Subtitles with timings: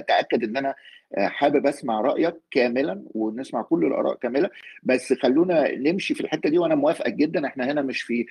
[0.00, 0.74] تاكد إن أنا
[1.18, 4.50] حابب أسمع رأيك كاملا ونسمع كل الآراء كامله
[4.82, 7.46] بس خلونا نمشي في الحتة دي وأنا موافقك جدا.
[7.46, 8.26] إحنا هنا مش في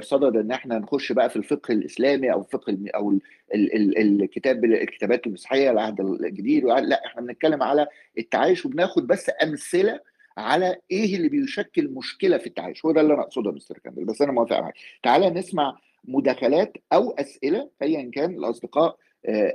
[0.00, 3.20] صدد إن إحنا نخش بقى في الفقه الإسلامي أو الفقه أو ال
[3.54, 7.86] ال ال الكتاب الكتابات المسيحية العهد الجديد لا إحنا بنتكلم على
[8.18, 10.00] التعايش وبناخد بس أمثلة
[10.38, 12.84] على إيه اللي بيشكل مشكلة في التعايش.
[12.84, 14.04] هو ده اللي أنا أقصده يا مستر كامل.
[14.04, 14.74] بس أنا موافق معاك.
[15.02, 18.96] تعالى نسمع مداخلات أو أسئلة ايا كان الأصدقاء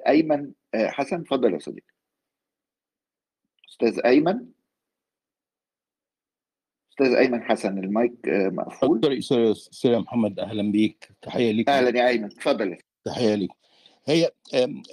[0.08, 1.94] أيمن حسن اتفضل يا صديقي.
[3.70, 4.46] أستاذ أيمن.
[6.92, 9.24] أستاذ أيمن حسن المايك مقفول.
[9.24, 11.10] سوري أستاذ محمد أهلا بيك.
[11.22, 11.70] تحية ليك.
[11.70, 12.78] أهلا يا أيمن اتفضل.
[13.06, 13.52] تحية ليك.
[14.06, 14.32] هي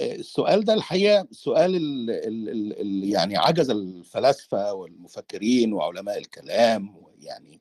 [0.00, 7.61] السؤال ده الحقيقة سؤال ال ال ال يعني عجز الفلاسفة والمفكرين وعلماء الكلام يعني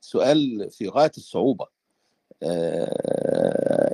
[0.00, 1.66] سؤال في غاية الصعوبة.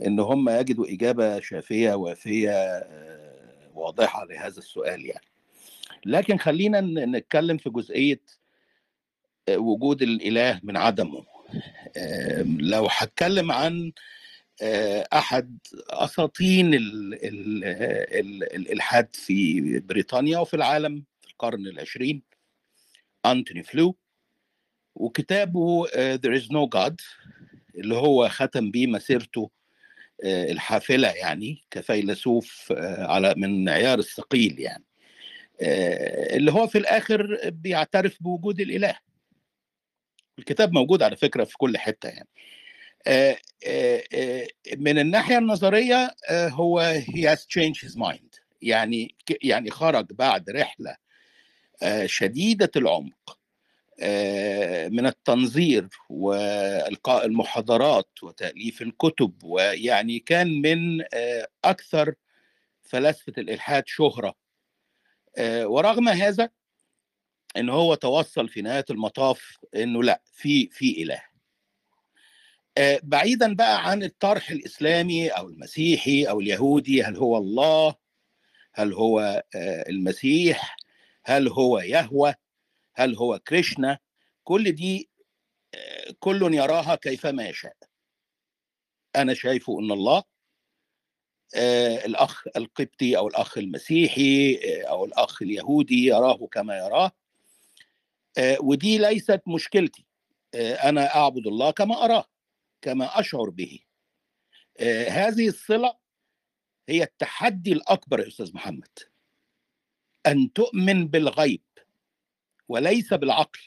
[0.07, 2.87] إن هم يجدوا إجابة شافية وافية
[3.75, 5.27] واضحة لهذا السؤال يعني.
[6.07, 8.21] لكن خلينا نتكلم في جزئية
[9.51, 11.25] وجود الإله من عدمه.
[12.47, 13.93] لو هتكلم عن
[15.13, 15.59] أحد
[15.91, 22.23] أساطين ال ال ال الإلحاد في بريطانيا وفي العالم في القرن العشرين
[23.27, 23.97] أنتوني فلو
[24.95, 25.87] وكتابه
[26.17, 26.97] There is no God.
[27.79, 29.51] اللي هو ختم بيه مسيرته
[30.25, 34.85] الحافلة يعني كفيلسوف على من عيار الثقيل يعني.
[36.37, 38.99] اللي هو في الآخر بيعترف بوجود الإله.
[40.39, 42.29] الكتاب موجود على فكرة في كل حتة يعني.
[44.77, 48.41] من الناحية النظرية هو he has changed his mind.
[48.63, 50.97] يعني يعني خرج بعد رحلة
[52.07, 53.39] شديدة العمق.
[54.91, 61.05] من التنظير والقاء المحاضرات وتأليف الكتب ويعني كان من
[61.65, 62.15] أكثر
[62.83, 64.35] فلاسفة الإلحاد شهرة.
[65.41, 66.49] ورغم هذا
[67.57, 71.23] إن هو توصل في نهاية المطاف إنه لأ في في إله.
[73.03, 77.95] بعيدا بقى عن الطرح الإسلامي أو المسيحي أو اليهودي هل هو الله؟
[78.75, 79.45] هل هو
[79.89, 80.77] المسيح؟
[81.25, 82.35] هل هو يهوه
[82.95, 83.99] هل هو كريشنا؟
[84.45, 85.11] كل دي
[86.19, 87.77] كل يراها كيفما يشاء
[89.17, 90.23] أنا شايفه إن الله
[92.05, 97.13] الأخ القبطي أو الأخ المسيحي أو الأخ اليهودي يراه كما يراه.
[98.61, 100.07] ودي ليست مشكلتي.
[100.55, 102.25] أنا أعبد الله كما أراه
[102.83, 103.81] كما أشعر به.
[105.09, 105.97] هذه الصلة
[106.89, 108.99] هي التحدي الأكبر يا أستاذ محمد.
[110.27, 111.63] أن تؤمن بالغيب.
[112.69, 113.61] وليس بالعقل.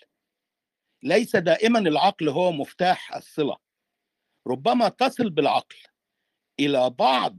[1.03, 3.57] ليس دائما العقل هو مفتاح الصلة.
[4.47, 5.75] ربما تصل بالعقل
[6.59, 7.37] إلى بعض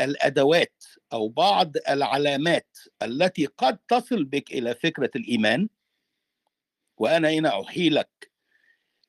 [0.00, 5.68] الأدوات أو بعض العلامات التي قد تصل بك إلى فكرة الإيمان.
[6.98, 8.30] وأنا هنا احيلك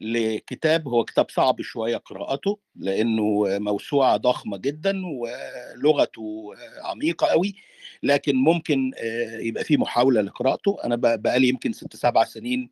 [0.02, 6.54] لكتاب هو كتاب صعب شوية قراءته لأنه موسوعة ضخمة جدا ولغته
[6.84, 7.56] عميقة قوي
[8.04, 8.92] لكن ممكن
[9.40, 10.78] يبقى في محاولة لقراءته.
[10.84, 12.70] أنا بقالي يمكن ست سبع سنين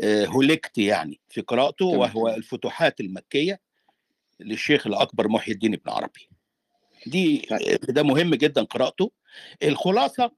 [0.00, 3.60] هلكت يعني في قراءته وهو الفتوحات المكية
[4.40, 6.28] للشيخ الأكبر محي الدين ابن عربي.
[7.06, 7.48] دي
[7.88, 9.12] ده مهم جدا قراءته.
[9.62, 10.32] الخلاصة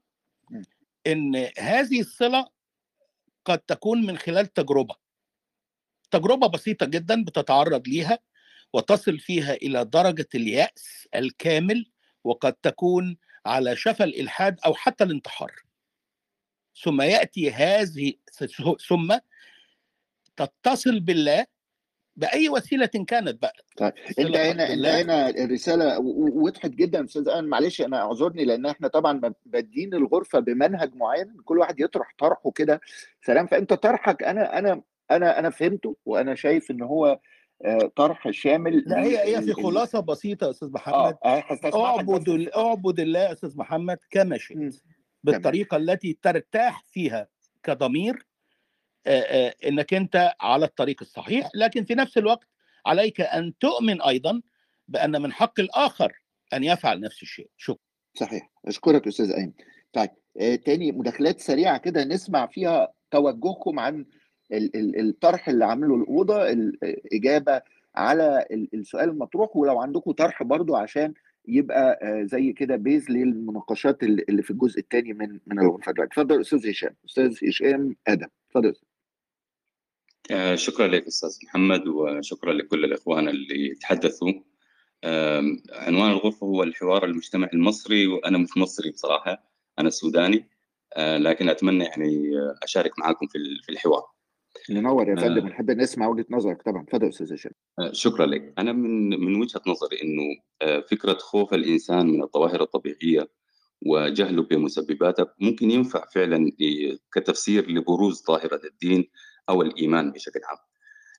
[1.07, 2.47] إن هذه الصلة
[3.45, 4.95] قد تكون من خلال تجربة.
[6.11, 8.19] تجربة بسيطة جدا بتتعرض ليها
[8.73, 11.85] وتصل فيها إلى درجة اليأس الكامل
[12.23, 15.51] وقد تكون على شفا الإلحاد أو حتى الانتحار.
[16.83, 18.13] ثم يأتي هذه
[18.87, 19.17] ثم
[20.35, 21.45] تتصل بالله
[22.15, 23.53] بأي وسيلة كانت بقى.
[23.77, 28.87] طيب انت هنا انت هنا الرسالة وضحت جدا أستاذ أنا معلش أنا أعذرني لأن إحنا
[28.87, 31.37] طبعا بادين الغرفة بمنهج معين.
[31.45, 32.81] كل واحد يطرح طرحه كده.
[33.21, 37.19] سلام فأنت طرحك أنا أنا أنا أنا فهمته وأنا شايف إن هو
[37.95, 41.17] طرح شامل لا هي هي في خلاصة بسيطة يا أستاذ محمد.
[41.25, 41.43] آه
[41.75, 44.83] اعبد اعبد الله يا أستاذ محمد كما شئت
[45.23, 47.27] بالطريقة التي ترتاح فيها
[47.63, 48.25] كضمير
[49.65, 51.49] إنك أنت على الطريق الصحيح.
[51.55, 52.47] لكن في نفس الوقت
[52.85, 54.41] عليك أن تؤمن أيضا
[54.87, 56.13] بأن من حق الآخر
[56.53, 57.49] أن يفعل نفس الشيء.
[57.57, 57.83] شكرا.
[58.13, 58.51] صحيح.
[58.65, 59.53] أشكرك أستاذ أيمن.
[59.93, 60.09] طيب
[60.41, 64.05] آه تاني مداخلات سريعة كده نسمع فيها توجهكم عن
[64.51, 67.61] الطرح اللي عامله الأوضة الاجابه
[67.95, 69.55] على السؤال المطروح.
[69.55, 71.13] ولو عندكم طرح برضو عشان
[71.47, 76.95] يبقى زي كده بيز للمناقشات اللي في الجزء الثاني من من الغرفه اتفضل أستاذ هشام.
[77.05, 78.27] أستاذ هشام آدم.
[78.49, 78.75] اتفضل.
[80.31, 84.33] آه شكرا لك أستاذ محمد وشكرا لكل الإخوان اللي تحدثوا.
[85.03, 85.43] آه
[85.73, 89.43] عنوان الغرفة هو الحوار المجتمعي المصري وأنا مش مصري بصراحة
[89.79, 90.45] أنا سوداني.
[90.93, 92.31] آه، لكن أتمنى يعني
[92.63, 94.03] أشارك معكم في في الحوار.
[94.69, 96.83] منور يا فندم نحب نسمع وجهة نظرك طبعا.
[96.83, 97.51] اتفضل أستاذ هشام.
[97.91, 98.53] شكرا لك.
[98.57, 100.23] أنا من من وجهة نظري إنه
[100.81, 103.29] فكرة خوف الإنسان من الظواهر الطبيعية
[103.85, 106.51] وجهله بمسبباتها ممكن ينفع فعلا
[107.15, 109.09] كتفسير لبروز ظاهرة الدين
[109.49, 110.57] أو الإيمان بشكل عام.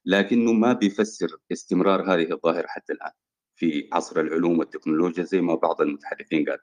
[0.05, 3.12] لكنه ما بيفسر استمرار هذه الظاهرة حتى الآن
[3.56, 6.58] في عصر العلوم والتكنولوجيا زي ما بعض المتحدثين قال.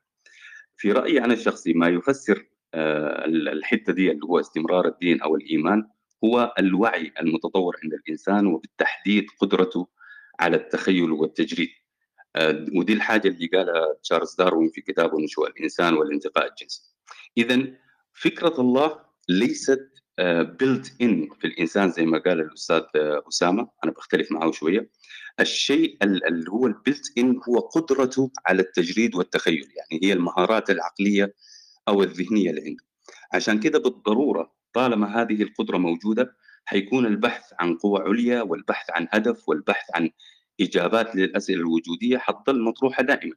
[0.78, 5.88] في رأيي أنا الشخصي ما يفسر آه، الحتة دي اللي هو استمرار الدين أو الإيمان
[6.24, 9.88] هو الوعي المتطور عند الإنسان وبالتحديد قدرته
[10.40, 11.70] على التخيل والتجريد.
[12.36, 16.82] آه، ودي الحاجة اللي قالها تشارلز داروين في كتابه نشوء الإنسان والانتقاء الجنسي.
[17.38, 17.68] اذا
[18.14, 19.00] فكرة الله
[19.30, 19.90] ليست
[20.60, 22.82] built آه، in في الإنسان زي ما قال الأستاذ
[23.28, 23.70] أسامة.
[23.84, 24.90] أنا بختلف معه شوية.
[25.40, 31.34] الشيء اللي هو ال built in هو قدرته على التجريد والتخيل يعني هي المهارات العقلية
[31.88, 32.84] أو الذهنية اللي عنده.
[33.34, 36.36] عشان كده بالضرورة طالما هذه القدرة موجودة
[36.66, 40.10] حيكون البحث عن قوى عليا والبحث عن هدف والبحث عن
[40.62, 43.36] إجابات للأسئلة الوجودية حتظل مطروحة دائما.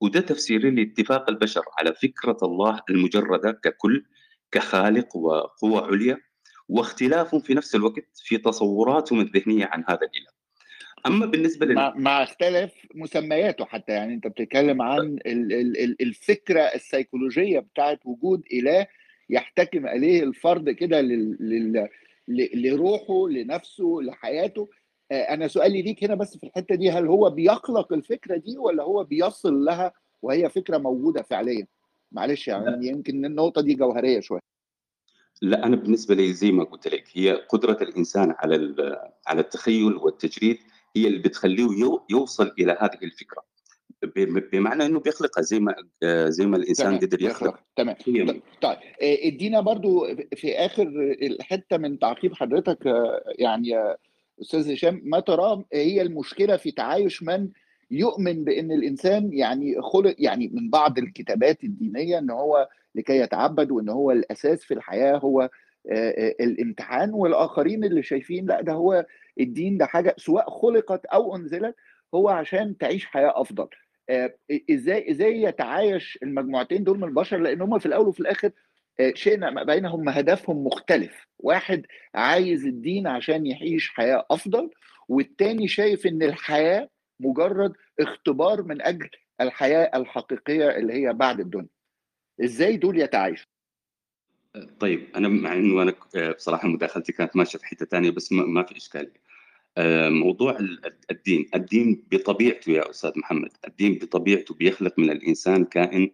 [0.00, 4.04] وده تفسير لاتفاق البشر على فكرة الله المجردة ككل
[4.52, 6.18] كخالق وقوى عليا
[6.68, 10.38] واختلافهم في نفس الوقت في تصوراتهم الذهنية عن هذا الإله.
[11.06, 11.74] أما بالنسبة لل...
[11.74, 18.42] مع, مع اختلاف مسمياته حتى يعني أنت بتتكلم عن ال ال الفكرة السيكولوجية بتاعت وجود
[18.52, 18.86] إله
[19.30, 21.00] يحتكم إليه الفرد كده.
[22.54, 24.68] لروحه لنفسه لحياته.
[25.12, 29.04] أنا سؤالي ليك هنا بس في الحتة دي هل هو بيخلق الفكرة دي ولا هو
[29.04, 29.92] بيصل لها
[30.22, 31.66] وهي فكرة موجودة فعليا؟
[32.12, 34.40] معلش يعني يمكن النقطة دي جوهرية شوية.
[35.42, 38.74] لا أنا بالنسبة لي زي ما قلت لك هي قدرة الإنسان على
[39.26, 40.58] على التخيل والتجريد
[40.96, 41.68] هي اللي بتخليه
[42.10, 43.44] يوصل إلى هذه الفكرة.
[44.52, 45.74] بمعنى إنه بيخلقها زي ما
[46.28, 47.60] زي ما الإنسان قدر يخلق.
[48.24, 48.40] تمام.
[48.62, 50.06] طيب ادينا برضو
[50.36, 50.82] في آخر
[51.22, 52.78] الحتة من تعقيب حضرتك
[53.38, 53.96] يعني يا
[54.40, 57.48] أستاذ هشام ما تراه هي المشكلة في تعايش من
[57.90, 63.88] يؤمن بإن الإنسان يعني خلق يعني من بعض الكتابات الدينية إن هو لكي يتعبد وإن
[63.88, 65.50] هو الأساس في الحياة هو
[66.40, 69.06] الامتحان والآخرين اللي شايفين لا ده هو
[69.40, 71.74] الدين ده حاجة سواء خلقت أو أنزلت
[72.14, 73.68] هو عشان تعيش حياة أفضل.
[74.70, 78.50] إزاي إزاي يتعايش المجموعتين دول من البشر؟ لأن هم في الأول وفي الآخر
[79.14, 81.26] شئنا ما بينهم هدفهم مختلف.
[81.38, 84.70] واحد عايز الدين عشان يعيش حياة أفضل
[85.08, 86.88] والتاني شايف إن الحياة
[87.20, 89.10] مجرد اختبار من أجل
[89.40, 91.68] الحياة الحقيقية اللي هي بعد الدنيا.
[92.44, 93.46] إزاي دول يتعايشوا؟
[94.80, 95.94] طيب أنا مع إنه أنا
[96.32, 99.27] بصراحة مداخلتي كانت ماشية في حتة ثانية بس ما في إشكالية.
[100.08, 100.58] موضوع
[101.10, 101.46] الدين.
[101.54, 106.10] الدين بطبيعته يا أستاذ محمد الدين بطبيعته بيخلق من الإنسان كائن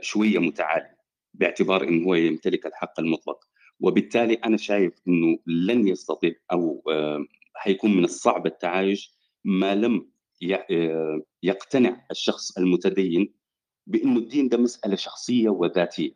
[0.00, 0.94] شوية متعالي
[1.34, 3.44] باعتبار انه هو يمتلك الحق المطلق.
[3.80, 6.82] وبالتالي أنا شايف إنه لن يستطيع أو
[7.54, 9.14] حيكون من الصعب التعايش
[9.44, 10.10] ما لم
[11.42, 13.34] يقتنع الشخص المتدين
[13.86, 16.10] بإنه الدين ده مسألة شخصية وذاتية.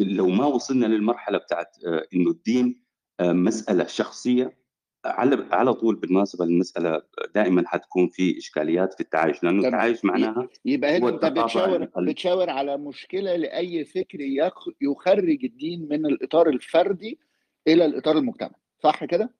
[0.00, 1.76] لو ما وصلنا للمرحلة بتاعت
[2.14, 2.82] إنه الدين
[3.20, 4.61] مسألة شخصية
[5.04, 7.02] على على طول بالمناسبة المسألة
[7.34, 12.76] دائما حتكون في إشكاليات في التعايش لأنه التعايش معناها يبقى هنا انت بتشاور بتشاور على
[12.76, 14.20] مشكلة لأي فكر
[14.80, 17.18] يخرج الدين من الإطار الفردي
[17.68, 18.60] إلى الإطار المجتمعي.
[18.82, 19.34] صح كده؟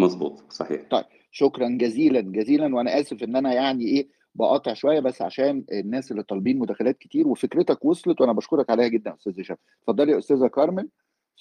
[0.00, 0.82] مظبوط صحيح.
[0.90, 6.10] طيب شكرا جزيلا جزيلا وأنا آسف إن أنا يعني إيه بقاطع شوية بس عشان الناس
[6.10, 9.56] اللي طالبين مداخلات كتير وفكرتك وصلت وأنا بشكرك عليها جدا أستاذ هشام.
[9.82, 10.88] اتفضلي يا أستاذة كارمن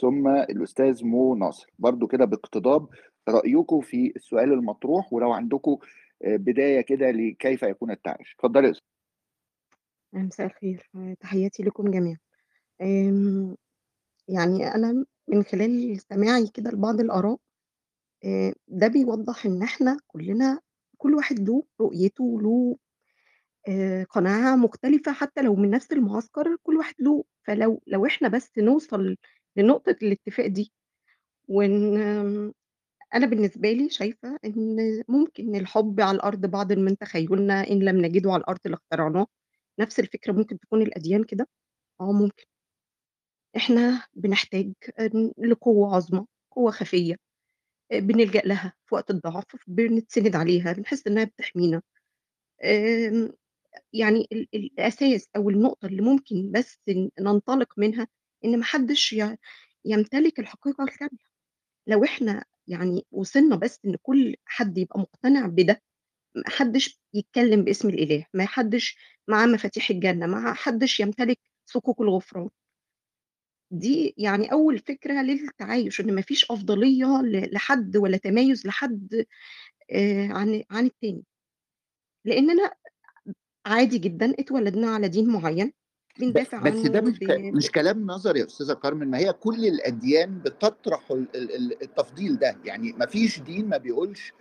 [0.02, 1.68] ثم الأستاذ مو ناصر.
[1.80, 2.88] برضو كده باقتضاب
[3.30, 5.78] رأيكم في السؤال المطروح ولو عندكم
[6.22, 8.74] بداية كده لكيف يكون التعايش اتفضلي
[10.14, 10.90] يا مساء الخير.
[11.20, 12.18] تحياتي لكم جميعا.
[14.28, 17.38] يعني أنا من خلال سماعي كده لبعض الآراء
[18.68, 20.60] ده بيوضح إن إحنا كلنا
[20.98, 22.78] كل واحد له رؤيته وله
[24.10, 25.12] قناعة مختلفة.
[25.12, 27.24] حتى لو من نفس المعسكر كل واحد له.
[27.44, 29.18] فلو لو إحنا بس نوصل
[29.58, 30.74] لنقطة الاتفاق دي
[31.50, 31.98] وإن
[33.16, 38.32] أنا بالنسبة لي شايفة إن ممكن الحب على الأرض بعض من تخيلنا إن لم نجده
[38.32, 39.28] على الأرض لاخترعناه
[39.80, 41.48] نفس الفكرة ممكن تكون الأديان كده.
[42.02, 42.46] آه ممكن.
[43.58, 44.74] إحنا بنحتاج
[45.38, 47.16] لقوة عظمى قوة خفية
[47.94, 51.82] بنلجأ لها في وقت الضعف بنتسند عليها بنحس إنها بتحمينا.
[53.94, 56.80] يعني الأساس أو النقطة اللي ممكن بس
[57.20, 58.08] ننطلق منها
[58.46, 59.16] إن ما حدش
[59.86, 61.20] يمتلك الحقيقة الكامله
[61.88, 65.82] لو إحنا يعني وصلنا بس إن كل حد يبقى مقتنع بده
[66.36, 68.98] ما حدش يتكلم باسم الإله ما حدش
[69.30, 72.50] معاه مفاتيح الجنة ما حدش يمتلك صكوك الغفران.
[73.72, 77.22] دي يعني أول فكرة للتعايش، إن ما فيش أفضلية
[77.52, 79.26] لحد ولا تميُّز لحد
[79.92, 81.24] آآ عن عن التاني.
[82.26, 82.72] لإننا
[83.68, 85.74] عادي جدًا اتولدنا على دين معيّن،
[86.20, 90.40] بندافع بس ده مش ك مش كلام نظري يا أستاذة كارمن، ما هي كل الأديان
[90.40, 94.34] بتطرح ال ال ال التفضيل ده، يعني ما فيش دين ما بيقولش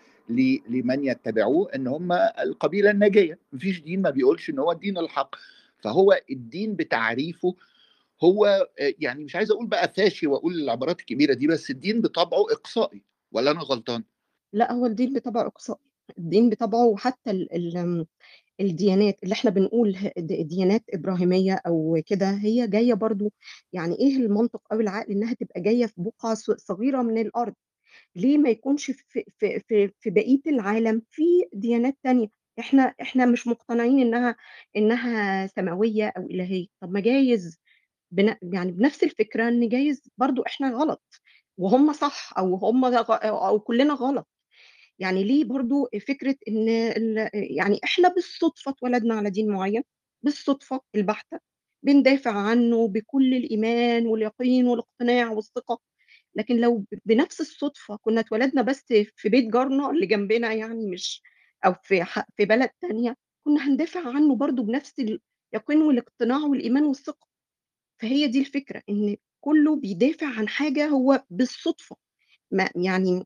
[0.69, 5.37] لمن يتبعوه إن هم القبيلة الناجية، ما فيش دين ما بيقولش إن هو الدين الحق،
[5.79, 7.55] فهو الدين بتعريفه
[8.25, 12.43] هو آآ يعني مش عايز أقول بقى فاشي وأقول العبارات الكبيرة دي، بس الدين بطبعه
[12.53, 13.03] إقصائي
[13.33, 14.05] والّا أنا غلطان؟
[14.53, 15.81] لأ، هو الدين بطبعه إقصائي،
[16.19, 17.31] الدين بطبعه وحتى
[18.61, 23.33] الديانات اللي إحنا بنقول ديانات إبراهيمية أو كده، هي جاية برضه
[23.73, 27.55] يعني إيه المنطق أو العقل إنها تبقى جاية في بقعة ص صغيرة من الأرض،
[28.17, 32.29] ليه ما يكونش في في في في بقية العالم في ديانات تانية،
[32.61, 34.37] إحنا إحنا مش مقتنعين إنها
[34.77, 37.59] إنها سماوية أو إلهية، طب ما جايز
[38.13, 41.03] بن يعني بنفس الفكرة إن جايز برضه إحنا غلط
[41.59, 44.29] وهُم صح أو هُم أو كلنا غلط.
[44.99, 49.83] يعني ليه برضه فكرة إن ال يعني إحنا بالصدفة اتولدنا على دين معيّن،
[50.25, 51.39] بالصدفة البحتة،
[51.85, 55.81] بندافع عنه بكل الإيمان واليقين والاقتناع والثقة،
[56.37, 58.85] لكن لو بنفس الصدفة كنا اتولدنا بس
[59.17, 61.23] في بيت جارنا اللي جنبنا يعني مش
[61.67, 62.05] أو في
[62.37, 64.95] في بلد تانية، كنا هندافع عنه برضه بنفس
[65.55, 67.27] اليقين والاقتناع والإيمان والثقة،
[68.03, 71.97] فهي دي الفكرة، إن كُلّه بيدافع عن حاجة هو بالصدفة،
[72.53, 73.25] ما يعني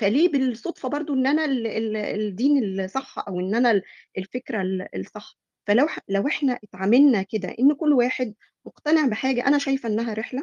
[0.00, 3.82] فليه بالصدفة برضه إن أنا ال ال الدين الصح أو إن أنا ال
[4.18, 8.34] الفكرة ال الصح، فلو لو إحنا اتعاملنا كده إن كل واحد
[8.66, 10.42] مقتنع بحاجة أنا شايفة إنها رحلة،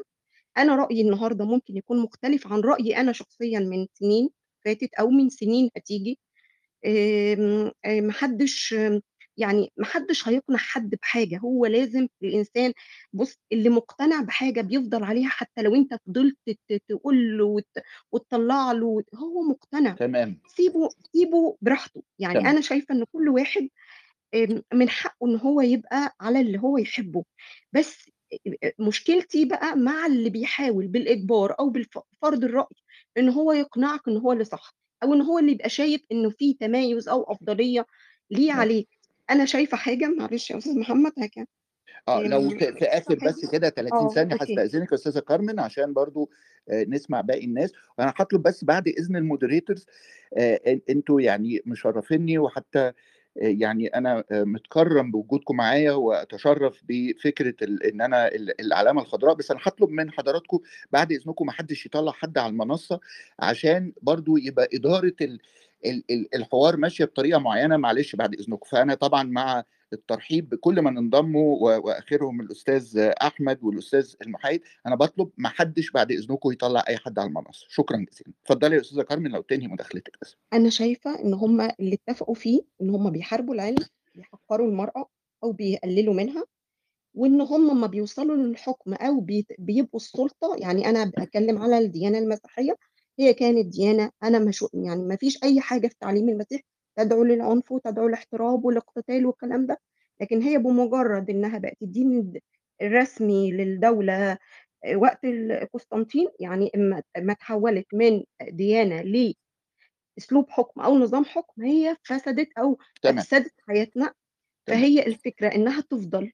[0.57, 4.29] أنا رأيي النهارده ممكن يكون مختلف عن رأيي أنا شخصيًا من سنين
[4.65, 6.19] فاتت أو من سنين هتيجي،
[6.87, 8.75] آمم، آآ ما حدش
[9.37, 12.73] يعني ما حدش هيقنع حد بحاجة، هو لازم الإنسان
[13.13, 16.37] بُص اللي مقتنع بحاجة بيفضل عليها حتى لو أنت فضلت
[16.69, 17.67] ت تقول له وت
[18.11, 22.47] وتطلّع له وت هو مقتنع، تمام، سيبه سيبه براحته، يعني تمام.
[22.47, 23.69] أنا شايفة إن كل واحد
[24.73, 27.23] من حقه إن هو يبقى على اللي هو يحبه،
[27.73, 28.09] بس
[28.79, 32.75] مشكلتي بقى مع اللي بيحاول بالإجبار أو بالف فرض الرأي
[33.17, 36.53] إن هو يقنعك إن هو اللي صح، أو إن هو اللي يبقى شايف إنه في
[36.53, 37.85] تميُّز أو أفضلية
[38.31, 38.71] ليه ماشي.
[38.71, 38.89] عليك،
[39.29, 41.47] أنا شايفة حاجة معلش يا أستاذ محمد هاك
[42.07, 44.37] آه، لو آمم، في في شايفة آخر بس كده 30 آه، ثانية أوكي.
[44.41, 46.29] هاستأذنِك يا أستاذة كارمن عشان برضه
[46.69, 49.83] آآ نسمع باقي الناس، وأنا هاطلب بس بعد إذن الmoderators
[50.37, 52.91] آآ أن أنتم يعني مشرّفينّي وحتى
[53.35, 59.51] يعني أنا آآ متكرّم بوجودكم معايا وأتشرّف بفكرة ال إن أنا ال العلامة الخضراء، بس
[59.51, 60.59] أنا هاطلب من حضراتكم
[60.91, 62.99] بعد إذنكم ما حدّش يطلّع حد على المنصة
[63.39, 64.67] عشان برضه يبقى
[65.21, 65.39] ال
[66.35, 72.41] الحوار ماشية بطريقة معيّنة معلش بعد إذنكم، فأنا طبعًا مع الترحيب بكل من انضموا وآخرهم
[72.41, 77.65] الأستاذ أحمد والأستاذ المحايد، أنا باطلب ما حدّش بعد إذنكم يطلّع أي حد على المنصة،
[77.69, 78.33] شكرًا جزيلًا.
[78.43, 80.35] اتفضلي يا أستاذة كارمن لو تنهي مداخلتِك بس.
[80.53, 85.09] أنا شايفة إن هُم اللي اتفقوا فيه إن هُم بيحاربوا العلم، بيحقّروا المرأة
[85.43, 86.43] أو بيقللوا منها،
[87.15, 92.75] وإن هُم أمّا بيوصلوا للحكم بيت بيبقوا السُلطة، يعني أنا بأتكلم على الديانة المسيحية،
[93.19, 96.61] هي كانت ديانة أنا ما شو يعني ما فيش أي حاجة في تعليم المسيح
[96.97, 99.77] تدعو للعنف وتدعو للاحتراب والاقتتال والكلام ده،
[100.21, 102.39] لكن هي بمجرد إنها بقت الدين الد
[102.81, 104.37] الرسمي للدولة
[104.95, 109.01] وقت ال قسطنطين، يعني أمّا أمّا اتحوّلت من ديانة
[110.17, 114.13] لأسلوب حُكم أو نظام حُكم، هي فسدت أو تمام، أفسدت حياتنا،
[114.65, 114.87] تمام.
[114.87, 116.31] فهي الفكرة إنها تفضل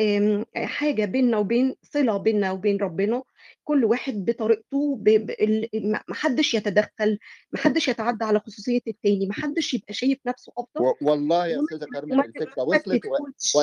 [0.00, 3.22] آمم، حاجة بيننا وبين صِلة بيننا وبين ربنا،
[3.68, 7.18] كل واحد بطريقته ب ب ال ما ما حدّش يتدخّل،
[7.52, 11.58] ما حدّش يتعدّى على خصوصية التاني، ما حدّش يبقى شايف نَفْسه أفضل و والله يا
[11.58, 12.24] وما أستاذة كارمن ما
[12.64, 13.10] وصلت و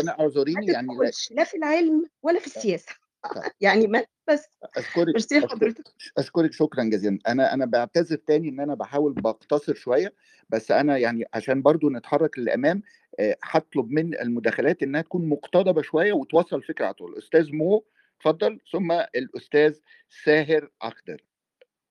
[0.05, 2.93] ما أعذريني يعني لا لا في العلم ولا في آه، السياسة،
[3.36, 3.45] طيب.
[3.62, 4.48] يعني ما بس.
[4.77, 5.86] أشكرِك ميرسي لحضرتك.
[6.17, 7.19] أشكرِك شكرًا جزيلًا.
[7.27, 10.13] أنا أنا باعتذر تاني إن أنا باحاول باقتصر شوية،
[10.50, 12.81] بس أنا يعني عشان برضه نتحرّك للأمام
[13.19, 17.17] آآ هاطلب من المداخلات إنها تكون مقتضبة شوية وتوصّل الفكرة على طول.
[17.17, 17.86] أستاذ مو
[18.20, 19.79] اتفضل، ثم الأستاذ
[20.10, 21.24] ساهر أخضر.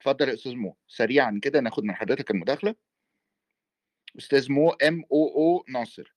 [0.00, 2.74] اتفضل يا أستاذ مو، سريعًا كده ناخد من حضرتك المداخلة.
[4.18, 6.14] أستاذ مو MOO ناصر.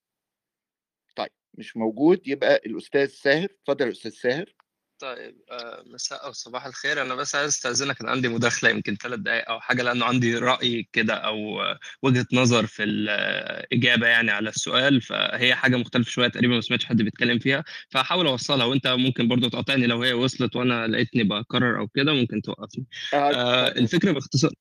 [1.15, 4.54] طيب، مش موجود يبقى الأستاذ ساهر، اتفضل يا أستاذ ساهر.
[4.99, 9.19] طيب آآ مساء أو صباح الخير، أنا بس عايز أستأذنك أنا عندي مداخلة يمكن 3
[9.19, 11.61] دقايق أو حاجة، لأنه عندي رأي كده أو
[12.01, 17.01] وجهة نظر في الإجابة يعني على السؤال، فهي حاجة مختلفة شوية تقريبًا ما سمعتش حد
[17.01, 21.87] بيتكلم فيها، فهاحاول أوصّلها وأنت ممكن برضه تقاطعني لو هي وصلت وأنا لقيتني باكرر أو
[21.87, 22.85] كده ممكن توقّفني.
[23.13, 23.83] آه، اتفضل.
[23.83, 24.51] الفكرة باختصار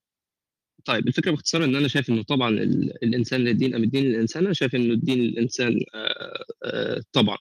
[0.84, 4.54] طيب الفكرة باختصار إن أنا شايف إنه طبعا ال- الإنسان للدين ام الدين للإنسان أنا
[4.54, 7.38] شايف إنه الدين للإنسان آه، آه، طبعا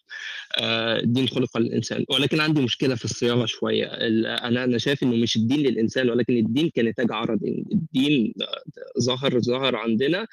[0.58, 2.06] آه، الدين خلق للإنسان.
[2.10, 3.86] ولكن عندي مشكلة في الصياغة شوية.
[3.86, 7.66] أنا أنا شايف إنه مش الدين للإنسان ولكن الدين كنتاج عرضي.
[7.72, 8.34] الدين
[9.02, 10.28] ظهر ظهر عندنا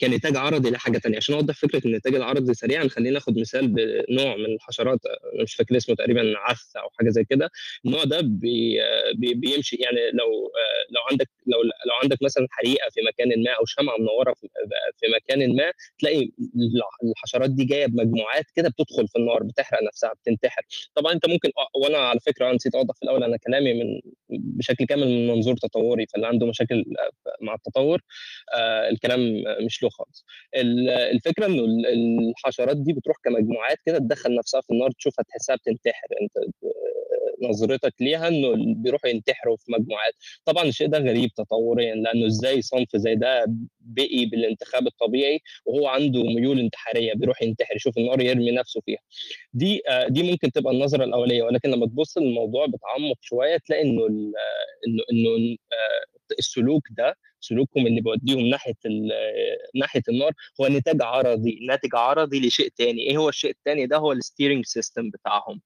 [0.00, 1.16] كنتاج عرضي لحاجة تانية.
[1.16, 5.00] عشان أوضح فكرة النتاج العرضي سريعا خلينا ناخد مثال بنوع من الحشرات
[5.42, 7.50] مش فاكر اسمه تقريبا عث أو حاجة زي كده.
[7.86, 8.78] النوع ده بي
[9.14, 10.52] بي بيمشي يعني لو
[10.90, 14.34] لو عندك لو لو عندك مثلا حريقة في مكان ما أو شمعة منورة
[14.96, 16.30] في مكان ما تلاقي
[17.04, 20.62] الحشرات دي جاية بمجموعات كده بتدخل في النار بتحرق نفسها بتنتحر.
[20.94, 21.50] طبعا أنت ممكن
[21.82, 24.00] وأنا على فكرة نسيت أوضح في الأول أنا كلامي من
[24.30, 26.84] بشكل كامل من منظور تطوري فاللي عنده مشاكل
[27.40, 28.00] مع التطور
[28.54, 29.20] آه، الكلام
[29.66, 30.24] مش له خالص.
[30.56, 31.86] ال- الفكرة إنه ال-
[32.30, 36.06] الحشرات دي بتروح كمجموعات كده تدخل نفسها في النار تشوفها تحسها بتنتحر.
[36.22, 36.32] أنت
[37.42, 40.12] نظرتك ليها إنه بيروحوا ينتحروا في مجموعات.
[40.44, 43.44] طبعا الشيء ده غريب تطوريا لأنه إزاي صنف زي ده
[43.80, 48.98] بقي بالانتخاب الطبيعي وهو عنده ميول انتحارية بيروح ينتحر يشوف النار يرمي نفسه فيها.
[49.54, 51.42] دي آه، دي ممكن تبقى النظرة الأولية.
[51.42, 54.32] ولكن لما تبص للموضوع بتعمق شوية تلاقي إنه ال-
[54.88, 57.16] إنه إنه آه، السلوك ده
[57.48, 58.74] سلوكهم اللي بيوديهم ناحية
[59.74, 63.02] ناحية النار هو نتاج عرضي ناتج عرضي لشيء تاني.
[63.10, 65.60] إيه هو الشيء التاني ده؟ هو ال steering system بتاعهم.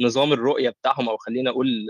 [0.00, 1.86] نظام الرؤية بتاعهم أو خلينا أقول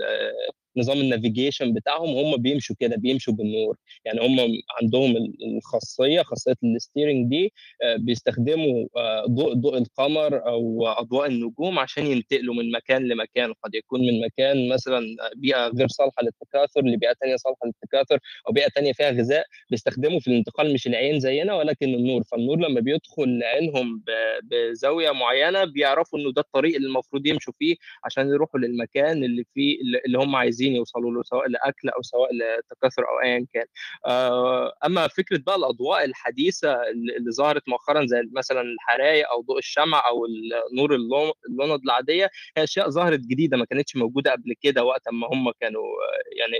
[0.79, 3.77] نظام ال navigation بتاعهم هم بيمشوا كده بيمشوا بالنور.
[4.05, 4.39] يعني هم
[4.81, 11.27] عندهم ال- الخاصية خاصية ال steering دي آه، بيستخدموا آه، ضوء ضوء القمر أو أضواء
[11.29, 13.53] النجوم عشان ينتقلوا من مكان لمكان.
[13.63, 15.01] قد يكون من مكان مثلا
[15.35, 20.27] بيئة غير صالحة للتكاثر لبيئة ثانية صالحة للتكاثر أو بيئة ثانية فيها غذاء بيستخدموا في
[20.27, 22.23] الانتقال مش العين زينا ولكن النور.
[22.31, 24.03] فالنور لما بيدخل عينهم ب-
[24.43, 29.77] بزاوية معينة بيعرفوا إنه ده الطريق اللي المفروض يمشوا فيه عشان يروحوا للمكان اللي فيه
[30.05, 33.65] اللي هم عايزين يوصلوا له سواء لأكل أو سواء لتكاثر أو ايا كان
[34.05, 36.73] آه، أما فكرة بقى الأضواء الحديثة
[37.17, 42.89] اللي ظهرت مؤخرا زي مثلا الحرايق أو ضوء الشمع أو اللون- اللمض العادية هي أشياء
[42.89, 46.57] ظهرت جديدة ما كانتش موجودة قبل كده وقت ما هم كانوا آه، يعني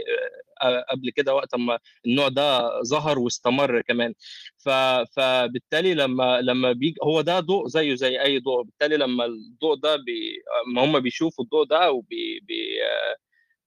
[0.62, 4.14] آه، قبل كده وقت ما النوع ده ظهر واستمر كمان.
[5.16, 9.96] فبالتالي لما لما بيجي هو ده ضوء زيه زي أي ضوء بالتالي لما الضوء ده
[9.96, 10.44] بي...
[10.74, 12.78] ما هم بيشوفوا الضوء ده وبي بي...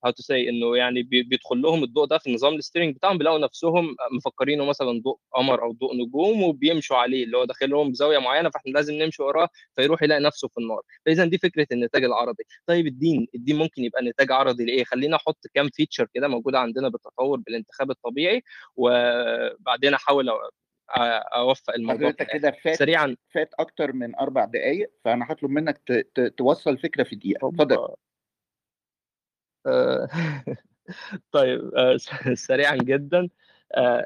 [0.04, 3.18] how to say إنه يعني بي- بيدخل لهم الضوء ده في نظام ال steering بتاعهم
[3.18, 7.90] بيلاقوا نفسهم مفكرينه مثلا ضوء قمر أو ضوء نجوم وبيمشوا عليه اللي هو داخل لهم
[7.90, 10.80] بزاوية معينة فإحنا لازم نمشي وراه فيروح يلاقي نفسه في النار.
[11.06, 12.44] فاذا دي فكرة النتاج العرضي.
[12.66, 16.88] طيب الدين الدين ممكن يبقى نتاج عرضي لإيه؟ خلينا أحط كام feature كده موجودة عندنا
[16.88, 18.42] بالتطور بالانتخاب الطبيعي
[18.76, 20.28] وبعدين أحاول
[21.34, 22.38] أوفق الموضوع الآخر.
[22.38, 22.50] كده.
[22.64, 23.16] فات سريعا.
[23.34, 25.80] فات أكتر من أربع دقائق فأنا هطلب منك
[26.36, 27.48] توصل فكرة في دقيقة.
[27.48, 27.88] اتفضل.
[31.32, 31.96] طيب آه،
[32.34, 33.18] سريعا جدا.
[33.18, 33.28] آه،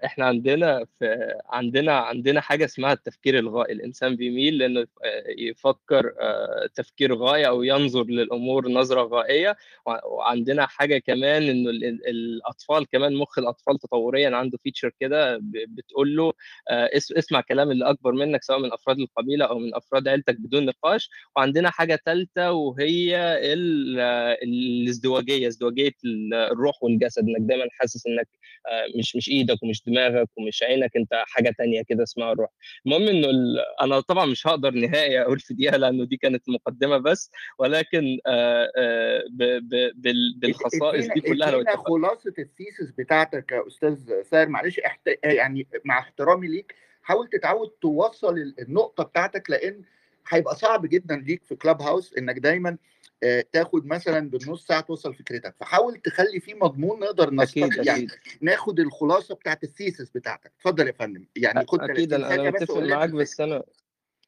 [0.05, 6.67] إحنا عندنا في عندنا عندنا حاجة اسمها التفكير الغائي الإنسان بيميل لإنه آه، يفكر آه،
[6.75, 12.87] تفكير غايه أو ينظر للأمور نظرة غائية وع- وعندنا حاجة كمان إنه ال- ال- الأطفال
[12.87, 16.33] كمان مخ الأطفال تطوريا عنده feature كده بتقول له
[16.71, 20.37] آه، اس- اسمع كلام اللي أكبر منك سواء من أفراد القبيلة أو من أفراد عيلتك
[20.41, 21.11] بدون نقاش.
[21.37, 23.17] وعندنا حاجة ثالثه وهي
[23.53, 24.01] ال-
[24.43, 28.29] الازدواجية ازدواجية ال- الروح والجسد إنك دايما حاسس إنك
[28.67, 32.51] آه، مش مش إيدك ومش دماغك ومش عينك أنت حاجة تانية كده اسمها الروح.
[32.87, 33.57] المهم إنه ال...
[33.83, 38.73] أنا طبعا مش هقدر نهائي أقول في دقيقة لأنه دي كانت مقدمة بس ولكن آه،
[38.77, 39.43] آه، ب...
[39.43, 39.93] ب...
[39.95, 40.35] بال...
[40.39, 45.01] بالخصائص دي كلها لو خلاصة الثيسس بتاعتك يا أستاذ ساير معلش احت...
[45.25, 49.83] يعني مع احترامي ليك حاول تتعود توصل ال- النقطة بتاعتك لأن
[50.29, 52.77] هيبقى صعب جدا ليك في كلاب هاوس إنك دايما
[53.23, 55.55] آه، تاخد مثلا بالنص ساعة توصل فكرتك.
[55.61, 58.07] فحاول تخلي فيه مضمون نقدر نستقي يعني
[58.41, 60.53] ناخد الخلاصة بتاعت الثيسس بتاعتك.
[60.59, 61.27] اتفضل يا فندم.
[61.37, 63.11] يعني خد أكيد 30 أنا متفق معاك.
[63.11, 63.63] بس أنا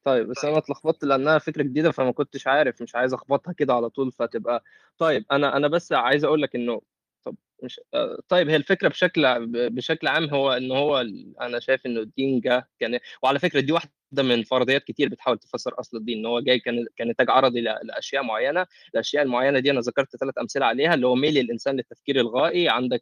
[0.03, 3.89] طيب بس أنا اتلخبطت لأنها فكرة جديدة فما كنتش عارف مش عايز أخبطها كده على
[3.89, 4.63] طول فتبقى
[4.97, 6.81] طيب أنا أنا بس عايز أقول لك إنه
[7.23, 10.99] طب مش آه، طيب هي الفكرة بشكل بشكل عام هو إن هو
[11.41, 15.79] أنا شايف إنه الدين جه كان وعلى فكرة دي واحدة من فرضيات كتير بتحاول تفسر
[15.79, 20.15] أصل الدين إن هو جاي كان كنتاج عرضي لأشياء معينة الأشياء المعينة دي أنا ذكرت
[20.15, 23.01] ثلاث أمثلة عليها اللي هو ميل الإنسان للتفكير الغائي عندك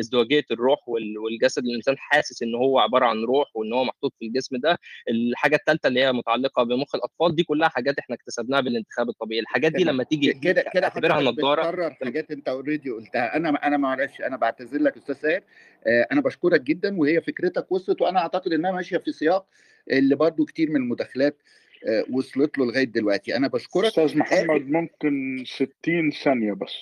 [0.00, 4.26] ازدواجية الروح وال- والجسد الإنسان حاسس إن هو عبارة عن روح وإن هو محطوط في
[4.26, 4.78] الجسم ده
[5.10, 9.72] الحاجة الثالثه اللي هي متعلقة بمخ الأطفال دي كلها حاجات إحنا اكتسبناها بالانتخاب الطبيعي الحاجات
[9.72, 9.84] دي.
[9.84, 14.36] لما تيجي كده كده اعتبرها نظارة بتكرر حاجات أنت already قلتها أنا أنا معلش أنا
[14.36, 15.42] بعتذر لك أستاذ ساير
[15.86, 19.46] آه، أنا بشكرك جدا وهي فكرتك وصلت وأنا أعتقد إنها ماشية في سياق
[19.90, 21.42] اللي برضو كتير من المداخلات
[21.88, 23.36] آه، وصلت له لغاية دلوقتي.
[23.36, 23.84] أنا بشكرك.
[23.84, 26.72] أستاذ محمد ممكن 60 ثانية بس.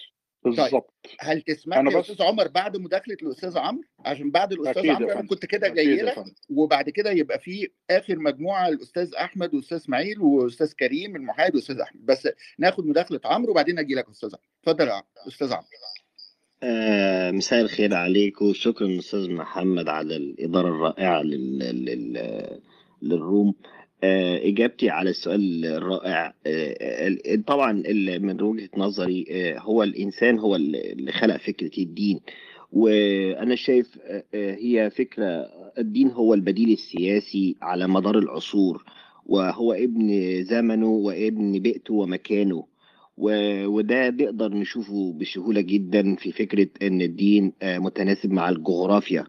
[0.45, 4.53] بالظبط هل تسمح أنا لي يا بس- أستاذ عمر بعد مداخلة الأستاذ عمرو عشان بعد
[4.53, 5.27] الأستاذ عمرو أنا.
[5.29, 6.25] كنت كده جاي لك.
[6.51, 12.05] وبعد كده يبقى في آخر مجموعة الأستاذ أحمد وأستاذ إسماعيل وأستاذ كريم المحايد وأستاذ أحمد.
[12.07, 14.49] بس ناخد مداخلة عمرو وبعدين أجي لك أستاذ عمرو.
[14.63, 15.67] اتفضل يا أستاذ عمرو.
[16.63, 21.59] آه، مساء الخير عليكم شكرا أستاذ محمد على الإدارة الرائعة لل...
[21.59, 22.61] لل...
[23.05, 23.55] للروم.
[24.05, 27.73] آه، إجابتي على السؤال الرائع آه، ال- طبعا
[28.19, 32.21] من وجهة نظري آه، هو الإنسان هو اللي خلق فكرة الدين.
[32.73, 35.47] وأنا شايف آه، آه، هي فكرة
[35.79, 38.85] الدين هو البديل السياسي على مدار العصور.
[39.27, 40.09] وهو ابن
[40.45, 42.65] زمنه وابن بيئته ومكانه.
[43.19, 49.25] وده نقدر نشوفه بسهولة جدا في فكرة إن الدين آه، متناسب مع الجغرافيا.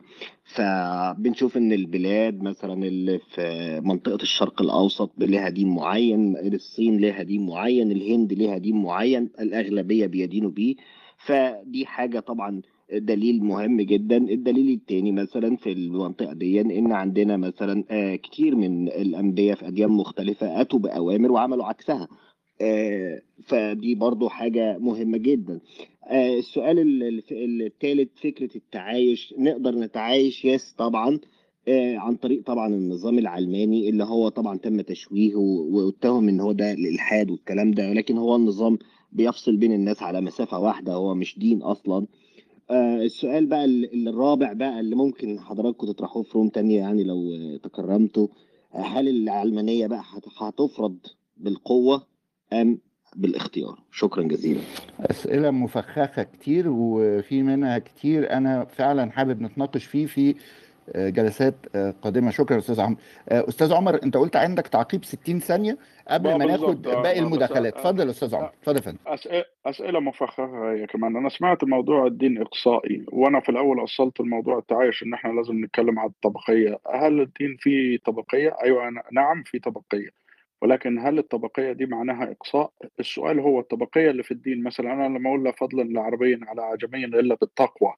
[0.46, 7.46] فبنشوف إن البلاد مثلا اللي في منطقة الشرق الأوسط لها دين معين الصين لها دين
[7.46, 10.76] معين الهند لها دين معين الأغلبية بيدينوا بيه.
[11.18, 12.62] فدي حاجة طبعا
[12.94, 14.18] دليل مهم جدا.
[14.18, 19.90] الدليل التاني مثلا في المنطقة دي إن عندنا مثلا آه، كتير من الأنبياء في أديان
[19.90, 22.08] مختلفة أتوا بأوامر وعملوا عكسها.
[22.62, 25.60] آه، فدي برضو حاجة مهمة جدا.
[26.12, 26.78] السؤال
[27.62, 31.20] الثالث فكرة التعايش نقدر نتعايش؟ يس طبعا.
[31.68, 35.38] آه، عن طريق طبعا النظام العلماني اللي هو طبعا تم تشويهه
[35.72, 38.78] واتهم إن هو ده الالحاد والكلام ده ولكن هو النظام
[39.12, 42.06] بيفصل بين الناس على مسافة واحدة هو مش دين أصلا.
[42.70, 47.32] آه، السؤال بقى ال- الرابع بقى اللي ممكن حضراتكم تطرحوه في روم تانية يعني لو
[47.34, 48.28] آه، تكرمتوا
[48.76, 50.98] آه، هل العلمانية بقى هت- هتفرض
[51.38, 52.08] بالقوة
[52.54, 52.78] أم
[53.16, 53.80] بالاختيار.
[53.92, 54.62] شكرا جزيلا.
[55.00, 60.36] أسئلة مفخخة كتير وفي منها كتير أنا فعلا حابب نتناقش فيه في
[60.96, 62.32] آه، جلسات آه، قادمة.
[62.32, 62.98] شكرا أستاذ عمرو
[63.30, 67.74] آه، أستاذ عمر أنت قلت عندك تعقيب 60 ثانية قبل ما ناخد باقي المداخلات.
[67.78, 68.52] اتفضل يا أستاذ عمر.
[68.62, 68.98] اتفضل يا فندم.
[69.08, 71.16] أسئلة, أسئلة مفخخة هي كمان.
[71.18, 76.00] أنا سمعت موضوع الدين إقصائي وأنا في الأول أصلت الموضوع التعايش إن إحنا لازم نتكلم
[76.00, 76.80] عن الطبقية.
[76.94, 80.25] هل الدين فيه طبقية؟ أيوة أنا- نعم في طبقية.
[80.66, 85.30] ولكن هل الطبقية دي معناها إقصاء؟ السؤال هو الطبقية اللي في الدين مثلا أنا لما
[85.30, 87.94] أقول لا فضلا لعربي على عجمي إلا بالتقوى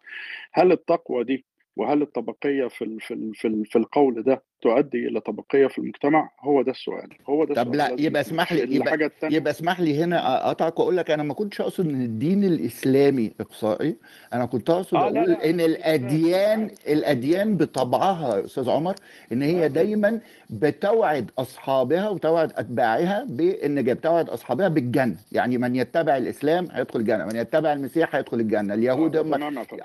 [0.53, 1.45] هل التقوى دي
[1.77, 6.71] وهل الطبقية في في في, في القول ده تؤدي إلى طبقية في المجتمع؟ هو ده
[6.71, 8.21] السؤال هو ده طب السؤال لا يبقى.
[8.21, 12.01] اسمح لي يبقى يبقى اسمح لي هنا أقطعك وأقول لك أنا ما كنتش أقصد إن
[12.01, 13.95] الدين الإسلامي إقصائي
[14.33, 18.95] أنا كنت أقصد آه، لا، أقول لا، إن أنا- الأديان الأديان بطبعها يا أستاذ عمر
[19.31, 19.67] إن هي آه.
[19.67, 27.25] دايما بتوعد أصحابها وتوعد أتباعها بإن بتوعد أصحابها بالجنة يعني من يتبع الإسلام هيدخل الجنة
[27.25, 29.33] من يتبع المسيح هيدخل الجنة اليهود آه، هم.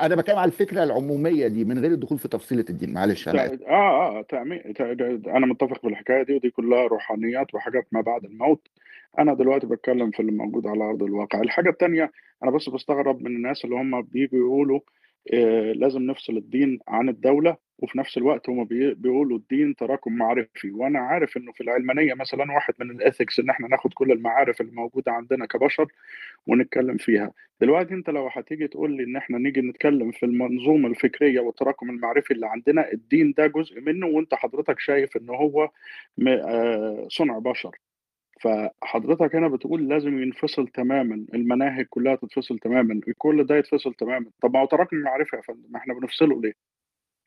[0.01, 2.93] أنا بتكلم على الفكرة العمومية دي من غير الدخول في تفصيلة الدين.
[2.93, 3.47] معلش أنا.
[3.47, 4.63] تع- آه آه تأمين
[5.37, 8.69] أنا متفق بالحكاية دي ودي كلها روحانيات وحاجات ما بعد الموت.
[9.19, 11.41] أنا دلوقتي بتكلم في اللي موجود على أرض الواقع.
[11.41, 14.81] الحاجة التانية أنا بس بستغرب من الناس اللي هم بيجوا يقولوا
[15.35, 17.57] آه لازم نفصل الدين عن الدولة.
[17.83, 20.71] وفي نفس الوقت هم بي- بيقولوا الدين تراكم معرفي.
[20.71, 24.73] وأنا عارف إنه في العلمانية مثلا واحد من الإثكس إن إحنا ناخد كل المعارف اللي
[24.73, 25.87] موجودة عندنا كبشر
[26.47, 27.33] ونتكلم فيها.
[27.61, 32.31] دلوقتي أنت لو هتيجي تقول لي إن إحنا نيجي نتكلم في المنظومة الفكرية والتراكم المعرفي
[32.35, 35.71] اللي عندنا الدين ده جزء منه وأنت حضرتك شايف إن هو
[36.29, 37.77] آه، صنع بشر.
[38.41, 44.31] فحضرتك هنا بتقول لازم ينفصل تماما المناهج كلها تتفصل تماما كل ده يتفصل تماما.
[44.43, 46.72] طب ما هو تراكم معرفي يا فندم إحنا بنفصله ليه؟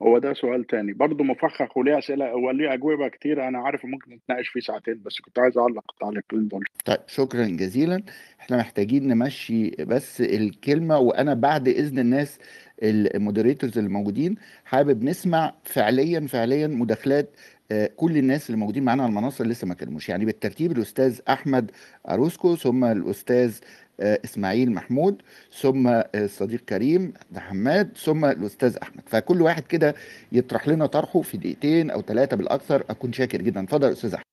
[0.01, 0.93] هو ده سؤال تاني.
[0.93, 5.39] برضه مفخخ وليه أسئلة وليه أجوبة كتير أنا عارف ممكن نتناقش فيه ساعتين بس كنت
[5.39, 8.03] عايز أعلق التعليقين دول طيب شكرا جزيلا.
[8.39, 12.39] إحنا محتاجين نمشي بس الكلمة وأنا بعد إذن الناس
[12.84, 17.29] المودريتورز اللي موجودين حابب نسمع فعليا فعليا مداخلات
[17.71, 20.10] آه، كل الناس اللي موجودين معانا على المنصة اللي لسه ما كلموش.
[20.10, 21.71] يعني بالترتيب الأستاذ أحمد
[22.10, 23.60] أروسكو ثم الأستاذ
[23.99, 25.21] إسماعيل محمود
[25.60, 29.03] ثم آه، الصديق كريم حماد ثم الأستاذ أحمد.
[29.05, 29.95] فكل واحد كده
[30.31, 32.84] يطرح لنا طرحه في دقيقتين أو ثلاثة بالأكثر.
[32.89, 33.63] أكون شاكر جدا.
[33.63, 34.25] اتفضل أستاذ أحمد.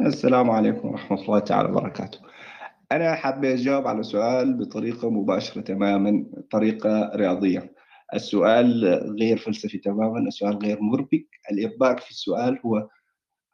[0.00, 2.18] السلام عليكم ورحمة الله تعالى وبركاته.
[2.92, 7.74] أنا حابب أجاوب على سؤال بطريقة مباشرة تماما طريقة رياضية.
[8.14, 8.84] السؤال
[9.20, 11.26] غير فلسفي تماما السؤال غير مربك.
[11.50, 12.88] الإرباك في السؤال هو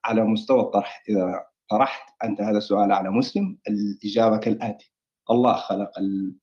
[0.04, 1.02] على مستوى الطرح.
[1.08, 4.92] إذا طرحت أنت هذا السؤال على مسلم الإجابة كالآتي.
[5.30, 5.92] الله خلق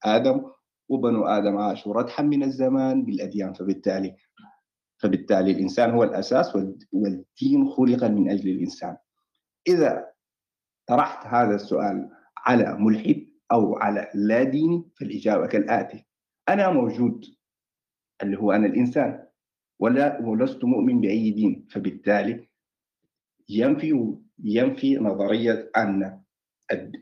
[0.04, 0.46] آدم
[0.90, 4.16] وبنو آدم عاشوا ردحا من الزمان بالأديان فبالتالي
[4.98, 6.56] فبالتالي الإنسان هو الأساس
[6.94, 8.98] والدين خلق من أجل الإنسان.
[9.68, 10.08] إذا
[10.88, 16.06] طرحت هذا السؤال على ملحد أو على لا ديني فالإجابة كالآتي.
[16.50, 17.26] أنا موجود
[18.24, 19.28] اللي هو أنا الإنسان
[19.80, 21.68] ولا ولست مؤمن بأي دين.
[21.72, 22.48] فبالتالي
[23.50, 26.22] ينفي ينفي نظرية أن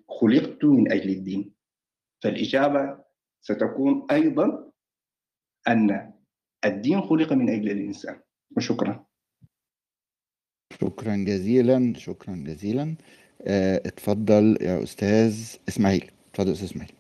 [0.10, 1.55] خلقت من أجل الدين.
[2.26, 2.98] فالإجابة
[3.42, 4.72] ستكون أيضا
[5.68, 6.14] أن
[6.66, 8.20] الدين خلق من أجل الإنسان.
[8.58, 9.06] وشكرا.
[10.82, 12.96] شكرا جزيلا شكرا جزيلا.
[13.42, 16.12] آه، اتفضل يا أستاذ إسماعيل.
[16.32, 16.94] اتفضل يا أستاذ إسماعيل.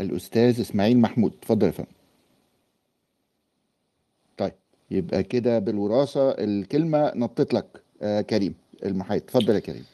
[0.00, 1.90] الأستاذ إسماعيل محمود اتفضل يا فندم.
[4.36, 4.52] طيب
[4.90, 9.84] يبقى كده بالوراثة الكلمة نطت لك آه كريم المحايد اتفضل يا كريم.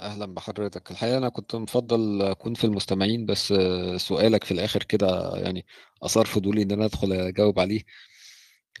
[0.00, 0.90] أهلا بحضرتك.
[0.90, 3.54] الحقيقة أنا كنت مفضل أكون في المستمعين بس
[3.96, 5.66] سؤالك في الآخر كده يعني
[6.02, 7.82] أثار فضولي إن أنا أدخل أجاوب عليه.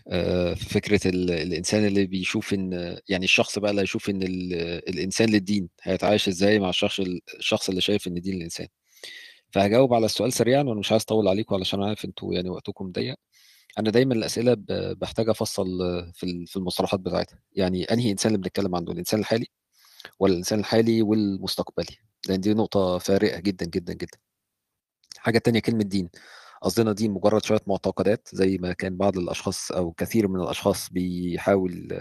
[0.08, 4.54] آه، في فكرة ال- الإنسان اللي بيشوف إن يعني الشخص بقى اللي هيشوف إن ال-
[4.88, 7.00] الإنسان للدين هيتعايش إزاي مع الشخص
[7.38, 8.66] الشخص اللي شايف إن دين الإنسان.
[9.50, 13.16] فهجاوب على السؤال سريعا وأنا مش عايز أطول عليكم علشان عارف إنتوا يعني وقتكم ضيق.
[13.78, 14.56] أنا دايما الأسئلة
[15.00, 15.66] بحتاج أفصل
[16.14, 17.38] في في المصطلحات بتاعتها.
[17.52, 19.46] يعني أنهي إنسان اللي بنتكلم عنه الإنسان الحالي؟
[20.18, 21.96] ولا الانسان الحالي والمستقبلي.
[22.28, 24.18] لأن دي نقطة فارقة جدا جدا جدا.
[25.18, 26.10] حاجة تانية كلمة دين.
[26.62, 32.00] قصدنا دين مجرد شوية معتقدات زي ما كان بعض الأشخاص أو كثير من الأشخاص بيحاول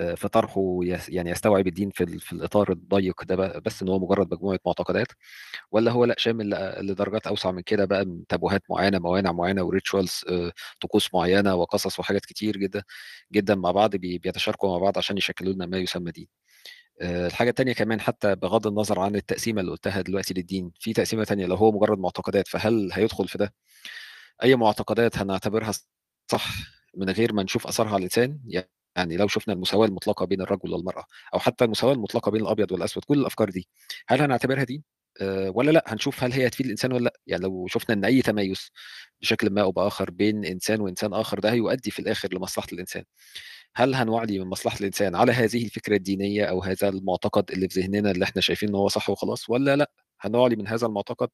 [0.00, 3.98] آه، في طرحه يعني يستوعب الدين في في الإطار الضيق ده بقى بس إن هو
[3.98, 5.06] مجرد مجموعة معتقدات.
[5.72, 9.62] ولا هو لأ شامل ل- لدرجات أوسع من كده بقى من تابوهات معينة موانع معينة
[9.62, 10.24] وريتشوالز
[10.80, 12.82] طقوس معينة وقصص وحاجات كتير جدا
[13.32, 16.28] جدا مع بعض بي- بيتشاركوا مع بعض عشان يشكلوا لنا ما يسمى دين.
[17.00, 21.24] آه، الحاجة التانية كمان حتى بغض النظر عن التقسيمة اللي قلتها دلوقتي للدين في تقسيمة
[21.24, 23.54] تانية لو هو مجرد معتقدات فهل هيدخل في ده؟
[24.42, 25.72] أي معتقدات هنعتبرها
[26.32, 26.46] صح
[26.96, 28.40] من غير ما نشوف أثرها على الإنسان؟
[28.96, 31.04] يعني لو شفنا المساواة المطلقة بين الرجل والمرأة
[31.34, 33.68] أو حتى المساواة المطلقة بين الأبيض والأسود كل الأفكار دي
[34.08, 34.82] هل هنعتبرها دين؟
[35.20, 37.12] آه، ولا لأ هنشوف هل هي هتفيد الإنسان ولا لأ.
[37.26, 38.70] يعني لو شفنا إن أي تميز
[39.22, 43.04] بشكل ما أو بآخر بين إنسان وإنسان آخر ده هيؤدي في الآخر لمصلحة الإنسان.
[43.76, 48.10] هل هنوعي من مصلحة الإنسان على هذه الفكرة الدينية أو هذا المعتقد اللي في ذهننا
[48.10, 51.28] اللي إحنا شايفين إن هو صح وخلاص ولا لأ؟ هنوعي من هذا المعتقد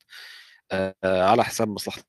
[0.73, 2.03] آه، على حساب مصلحة.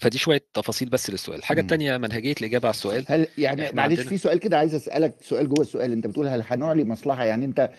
[0.00, 1.38] فدي شوية تفاصيل بس للسؤال.
[1.38, 1.64] الحاجة مم.
[1.64, 3.04] التانية منهجية الإجابة على السؤال.
[3.08, 5.92] هل يعني معلش في سؤال كده عايز أسألك سؤال جوه السؤال.
[5.92, 7.70] أنت بتقول هل هنعلي مصلحه يعني أنت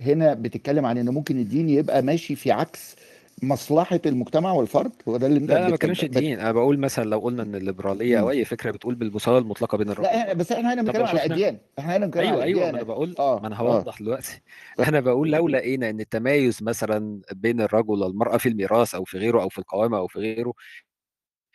[0.00, 2.96] هنا بتتكلم عن إن ممكن الدين يبقى ماشي في عكس
[3.42, 6.40] مصلحة المجتمع والفرد هو ده اللي أنت لا أنا ما بت- بتكلمش بت- الدين.
[6.40, 8.30] أنا بقول مثلا لو قلنا إن الليبرالية أو مم.
[8.30, 11.34] أي فكرة بتقول بالمساواة المطلقة بين الرجل لا بس إحنا هنا بنتكلم على شفنا.
[11.34, 13.58] اديان إحنا هنا بنتكلم أيوه على أيوه ما أنا بقول آه ما أنا آه.
[13.58, 14.40] هوضح دلوقتي.
[14.88, 19.42] أنا بقول لو لقينا إن التمايز مثلا بين الرجل والمرأة في الميراث أو في غيره
[19.42, 20.52] أو في القوامة أو في غيره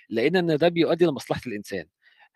[0.09, 1.85] لقينا إن ده بيؤدي لمصلحة الإنسان.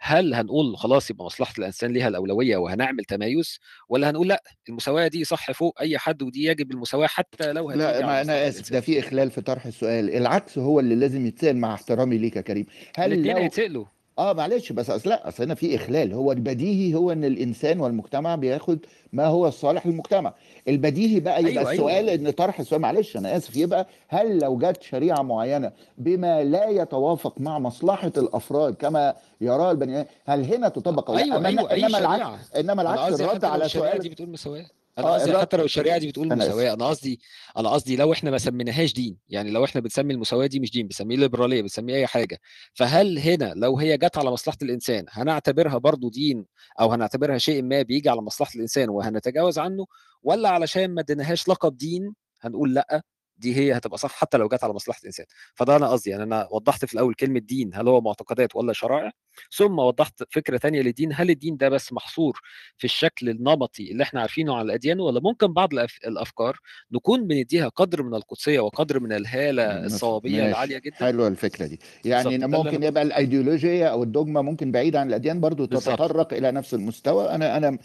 [0.03, 3.59] هل هنقول خلاص يبقى مصلحة الإنسان ليها الأولوية وهنعمل تمايز
[3.89, 8.05] ولا هنقول لأ المساواة دي صح فوق أي حد ودي يجب المساواة حتى لو لا
[8.05, 11.73] ما أنا آسف ده في إخلال في طرح السؤال العكس هو اللي لازم يتسأل مع
[11.73, 13.85] احترامي ليك يا كريم هل لو هيتسألوا.
[14.19, 18.35] آه معلش بس أصل لأ أصل هنا في إخلال هو البديهي هو إن الإنسان والمجتمع
[18.35, 18.79] بياخد
[19.13, 20.33] ما هو الصالح للمجتمع.
[20.67, 24.57] البديهي بقى يبقى أيوه السؤال أيوه إن طرح السؤال معلش أنا آسف يبقى هل لو
[24.57, 31.09] جت شريعة معينة بما لا يتوافق مع مصلحة الأفراد كما يراه البني هل هنا تطبق
[31.11, 32.39] أو لا؟ أما أيوه أي إنما العكس شريعة.
[32.59, 34.65] إنما العكس الرد على الشريعة دي سؤال بتقول مساواة.
[34.97, 37.19] أنا آه قصدي حتى لو الشريعة دي بتقول مساواة أنا قصدي
[37.57, 40.87] أنا قصدي لو إحنا ما سميناهاش دين يعني لو إحنا بنسمي المساواة دي مش دين
[40.87, 42.39] بنسميه ليبراليه بنسميه أي حاجة.
[42.73, 46.45] فهل هنا لو هي جت على مصلحة الإنسان هنعتبرها برضو دين
[46.79, 49.85] أو هنعتبرها شيء ما بيجي على مصلحة الإنسان وهنتجاوز عنه
[50.23, 53.01] ولا علشان ما اديناهاش لقب دين هنقول لأ؟
[53.41, 55.25] دي هي هتبقى صح حتى لو جت على مصلحة الانسان
[55.55, 59.11] فده أنا قصدي يعني أنا وضحت في الأول كلمة دين هل هو معتقدات ولا شرائع؟
[59.57, 62.39] ثم وضحت فكرة تانية للدين هل الدين ده بس محصور
[62.77, 66.59] في الشكل النمطي اللي إحنا عارفينه على الأديان ولا ممكن بعض الأف- الأفكار
[66.91, 71.79] نكون بنديها قدر من القدسية وقدر من الهالة الصوابية العالية جدا؟ حلوة الفكرة دي.
[72.05, 77.29] يعني ممكن يبقى الايديولوجيه أو الدogma ممكن بعيد عن الأديان برضو تتطرق إلى نفس المستوى.
[77.35, 77.77] أنا أنا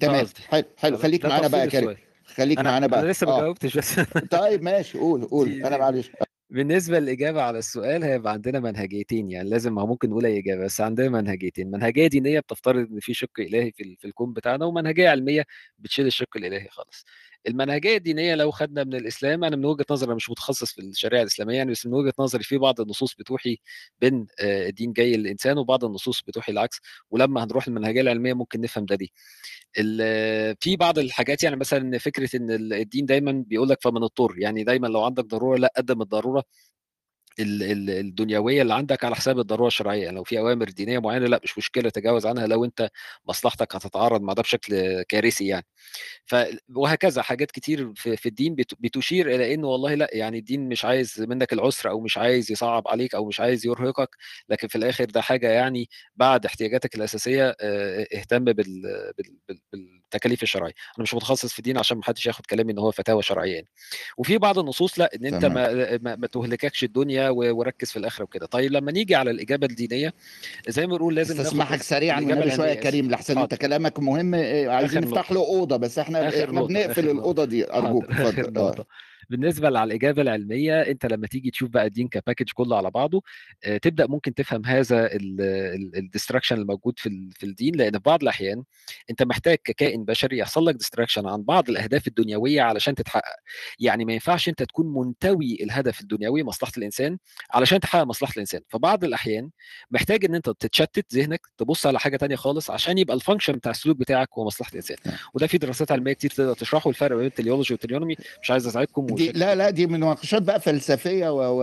[0.00, 0.26] تمام.
[0.48, 0.96] حلو حلو.
[0.98, 1.96] خليك معانا بقى كريم.
[2.36, 3.40] خليك أنا معانا أنا بقى لسه ما آه.
[3.40, 5.48] جاوبتش بس طيب ماشي قول قول.
[5.64, 6.10] أنا معلش.
[6.50, 10.80] بالنسبة للإجابة على السؤال هيبقى عندنا منهجيتين يعني لازم ما ممكن نقول أي إجابة بس
[10.80, 11.70] عندنا منهجيتين.
[11.70, 15.44] منهجية دينية بتفترض إن في شق إلهي في, ال- في الكون بتاعنا ومنهجية علمية
[15.78, 17.04] بتشيل الشق الإلهي خالص.
[17.48, 21.22] المنهجية الدينية لو خدنا من الإسلام أنا من وجهة نظري أنا مش متخصص في الشريعة
[21.22, 23.58] الإسلامية يعني بس من وجهة نظري في بعض النصوص بتوحي
[24.00, 28.84] بين آه، الدين جاي للإنسان وبعض النصوص بتوحي العكس ولما هنروح المنهجية العلمية ممكن نفهم
[28.86, 29.12] ده دي
[29.78, 34.34] ال- في بعض الحاجات يعني مثلا فكرة إن ال- الدين دايما بيقول لك فمن اضطر
[34.38, 36.44] يعني دايما لو عندك ضرورة لا قدم الضرورة ال- ال-
[37.40, 40.04] الدنيوية اللي عندك على حساب الضرورة الشرعية.
[40.04, 42.88] يعني لو في أوامر دينية معينة لأ مش مشكلة تجاوز عنها لو أنت
[43.28, 45.66] مصلحتك هتتعارض مع ده بشكل كارثي يعني.
[46.26, 46.36] ف
[46.76, 51.20] وهكذا حاجات كتير في, الدين بت- بتشير إلى إنه والله لأ يعني الدين مش عايز
[51.22, 54.16] منك العسر أو مش عايز يصعب عليك أو مش عايز يرهقك.
[54.48, 57.56] لكن في الآخر ده حاجة يعني بعد احتياجاتك الأساسية
[58.14, 58.82] اهتم بال
[60.14, 63.22] التكاليف الشرعية أنا مش متخصص في الدين عشان ما حدش ياخد كلامي إن هو فتاوى
[63.22, 63.66] شرعيه يعني
[64.16, 65.44] وفي بعض النصوص لأ إن أنت.
[65.44, 70.12] ما ما, ما تهلككش الدنيا وركز في الآخرة وكده طيب لما نيجي على الإجابة الدينية
[70.68, 72.74] زي ما بنقول لازم بس سريعا والنبي شوية يا.
[72.74, 73.54] كريم لحسن أنت.
[73.54, 75.32] كلامك مهم إيه، عايزين نفتح.
[75.32, 77.08] له أوضة بس إحنا إحنا بنقفل.
[77.10, 78.86] الأوضة دي أرجوك آخر اتفضل نقطة.
[79.30, 83.22] بالنسبة على الإجابة العلمية أنت لما تيجي تشوف بقى الدين ك package كله على بعضه
[83.64, 85.08] آه، تبدأ ممكن تفهم هذا
[85.96, 88.64] ال distraction الموجود في في الدين لأن في بعض الأحيان
[89.10, 93.22] أنت محتاج ككائن بشري يحصل لك distraction عن بعض الأهداف الدنيوية علشان تتحقق.
[93.78, 97.18] يعني ما ينفعش أنت تكون منتوي الهدف الدنيوي مصلحة الإنسان
[97.50, 98.60] علشان تحقق مصلحة الإنسان.
[98.68, 99.50] فبعض الأحيان
[99.90, 103.70] محتاج إن أنت تتشتت ذهنك تبص على حاجة تانية خالص عشان يبقى ال function بتاع
[103.70, 104.96] السلوك بتاعك هو مصلحة الإنسان.
[105.06, 105.16] نعم.
[105.34, 108.66] وده في دراسات علمية كتير تقدر تشرحه الفرق بين ال teleology وال teleonomy مش عايز
[108.66, 111.62] أزعجكم دي لا لا دي مناقشات بقى فلسفية و, و...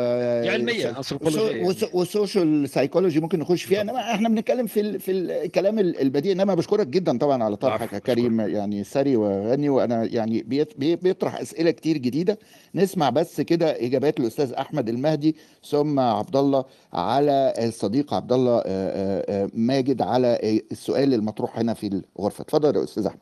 [0.50, 3.82] علمية انثروبولوجيه و social psychology ممكن نخش فيها.
[3.82, 5.00] إنما إحنا بنتكلم في ال...
[5.00, 6.34] في الكلام ال- البديهي.
[6.34, 9.70] إنما بشكرك جدا طبعا على طرحك يا كريم يعني ثري وغني.
[9.70, 10.80] وأنا يعني بيت...
[10.80, 12.40] بي- بيطرح أسئلة كتير جديدة.
[12.76, 15.36] نسمع بس كده إجابات الأستاذ أحمد المهدي
[15.70, 21.74] ثم عبد الله على الصديق عبد الله آه، آه، آه، ماجد على السؤال المطروح هنا
[21.74, 22.42] في الغرفة.
[22.42, 23.20] اتفضل يا أستاذ أحمد.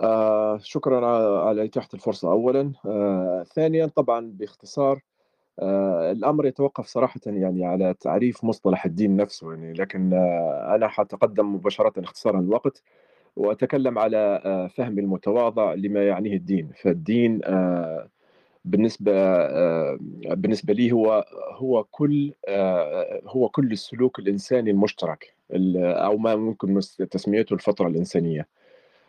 [0.00, 1.06] آه شكرا
[1.48, 2.72] على إتاحة الفرصة أولا.
[2.86, 5.00] آه ثانيا طبعا باختصار
[5.58, 10.12] آه الأمر يتوقف صراحة يعني على تعريف مصطلح الدين نفسه يعني لكن
[10.74, 12.82] أنا حتقدم مباشرة اختصارا الوقت
[13.36, 14.40] وأتكلم على
[14.76, 16.70] فهمي المتواضع لما يعنيه الدين.
[16.82, 17.40] فالدين
[18.64, 19.12] بالنسبة
[20.34, 22.32] بالنسبة لي هو هو كل
[23.26, 28.48] هو كل السلوك الإنساني المشترك ال- أو ما ممكن تسميته الفطرة الإنسانية.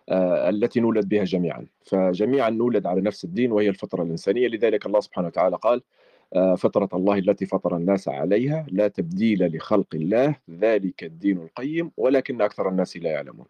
[0.10, 1.66] التي نولد بها جميعا.
[1.86, 4.48] فجميعا نولد على نفس الدين وهي الفطرة الإنسانية.
[4.48, 5.82] لذلك الله سبحانه وتعالى قال
[6.34, 12.42] آه، فطرة الله التي فطر الناس عليها لا تبديل لخلق الله ذلك الدين القيم ولكن
[12.42, 13.46] أكثر الناس لا يعلمون.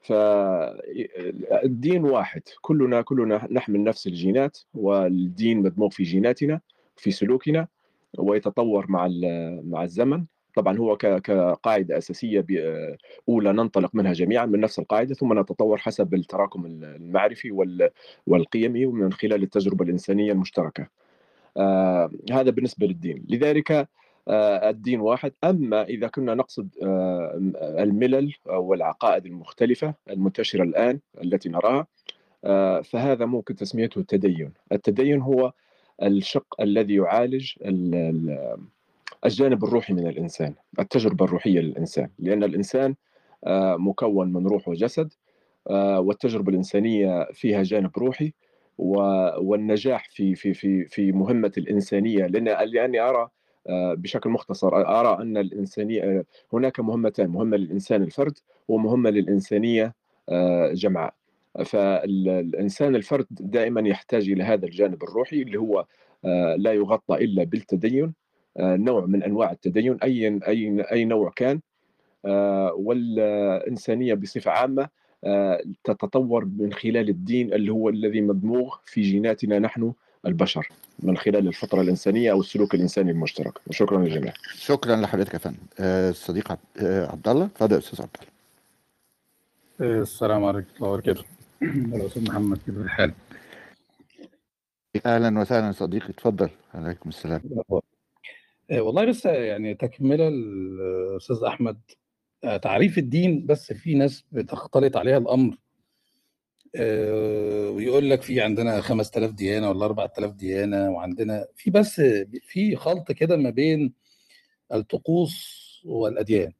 [0.00, 2.42] فالدين واحد.
[2.60, 6.60] كلنا كلنا نحمل نفس الجينات والدين مدموج في جيناتنا
[6.96, 7.68] في سلوكنا
[8.18, 9.08] ويتطور مع
[9.64, 10.24] مع الزمن.
[10.54, 12.46] طبعا هو كقاعدة أساسية
[13.28, 17.90] أولى ننطلق منها جميعا من نفس القاعدة ثم نتطور حسب التراكم المعرفي وال-
[18.26, 20.86] والقيمي ومن خلال التجربة الإنسانية المشتركة.
[21.56, 23.88] آه هذا بالنسبة للدين، لذلك
[24.28, 31.86] آه الدين واحد، أما إذا كنا نقصد آه الملل والعقائد المختلفة المنتشرة الآن التي نراها
[32.82, 35.52] فهذا ممكن تسميته التدين، التدين هو
[36.02, 38.58] الشق الذي يعالج ال- ال-
[39.26, 42.94] الجانب الروحي من الإنسان، التجربة الروحية للإنسان، لأن الإنسان
[43.46, 45.12] آه، مكون من روح وجسد
[45.70, 48.32] آه، والتجربة الإنسانية فيها جانب روحي
[48.78, 53.28] والنجاح في في في في مهمة الإنسانية لأن لأني أرى
[53.68, 59.94] آه، بشكل مختصر أرى أن الإنسانية هناك مهمتان، مهمة للإنسان الفرد ومهمة للإنسانية
[60.72, 61.14] جمعاء.
[61.64, 65.86] فالإنسان الفرد دائما يحتاج إلى هذا الجانب الروحي اللي هو
[66.56, 68.14] لا يغطى إلا بالتدين
[68.58, 69.98] نوع من أنواع التدين.
[70.02, 71.60] أي أي أي نوع كان
[72.26, 74.88] آه، والإنسانية بصفة عامة
[75.24, 79.92] آه، تتطور من خلال الدين اللي هو الذي مدموغ في جيناتنا نحن
[80.26, 83.60] البشر من خلال الفطرة الإنسانية أو السلوك الإنساني المشترك.
[83.66, 85.58] وشكرا للجميع شكرا لحضرتك يا فندم.
[85.80, 88.16] آه، الصديق عبد آه، الله اتفضل يا أستاذ عبد
[89.80, 91.24] الله السلام عليكم ورحمة الله وبركاته.
[91.62, 93.12] الأستاذ محمد كيف الحال؟
[95.06, 97.40] أهلا وسهلا صديقي اتفضل عليكم السلام.
[98.70, 101.76] آه، والله بس يعني تكملة الأستاذ أحمد.
[102.44, 105.56] آه، تعريف الدين بس في ناس بتختلط عليها الأمر.
[106.76, 112.00] آه، ويقول لك في عندنا 5000 ديانة ولا 4000 ديانة وعندنا في بس
[112.42, 113.92] في خلط كده ما بين
[114.72, 116.52] الطقوس والأديان.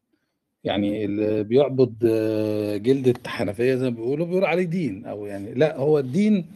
[0.64, 1.98] يعني اللي بيعبد
[2.82, 5.06] جلدة حنفية زي ما بيقولوا بيقول عليه دين.
[5.06, 6.46] أو يعني لا هو الدين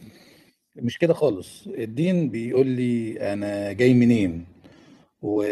[0.75, 1.67] مش كده خالص.
[1.67, 4.45] الدين بيقول لي أنا جاي منين؟
[5.21, 5.43] و...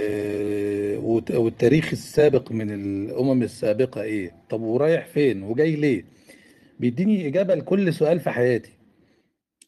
[0.97, 6.05] وت- والتاريخ السابق من الأمم السابقة إيه؟ طب ورايح فين؟ وجاي ليه؟
[6.79, 8.71] بيديني إجابة لكل سؤال في حياتي.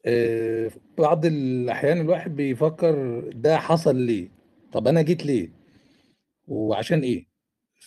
[0.05, 4.29] آه، بعض الأحيان الواحد بيفكر ده حصل ليه؟
[4.73, 5.49] طب أنا جيت ليه؟
[6.47, 7.25] وعشان إيه؟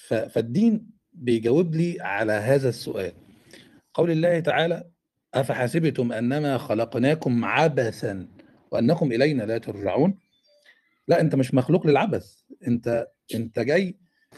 [0.08, 0.14] ف...
[0.14, 3.12] فالدين بيجاوب لي على هذا السؤال.
[3.94, 4.84] قول الله تعالى
[5.34, 8.28] أفحسبتم أنما خلقناكم عبثا
[8.72, 10.18] وأنكم إلينا لا ترجعون؟
[11.08, 12.34] لا أنت مش مخلوق للعبث.
[12.66, 13.96] أنت أنت جاي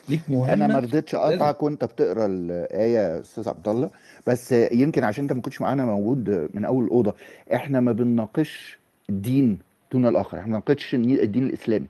[0.09, 3.91] ليك أنا ما رضيتش أقطعك وأنت بتقرأ الآية يا أستاذ عبد الله
[4.27, 7.15] بس يمكن عشان أنت ما كنتش معانا موجود من أول الاوضه
[7.55, 8.79] إحنا ما بنناقش
[9.11, 9.59] الدين
[9.93, 11.87] دون الآخر إحنا ما بنناقش الدين الإسلامي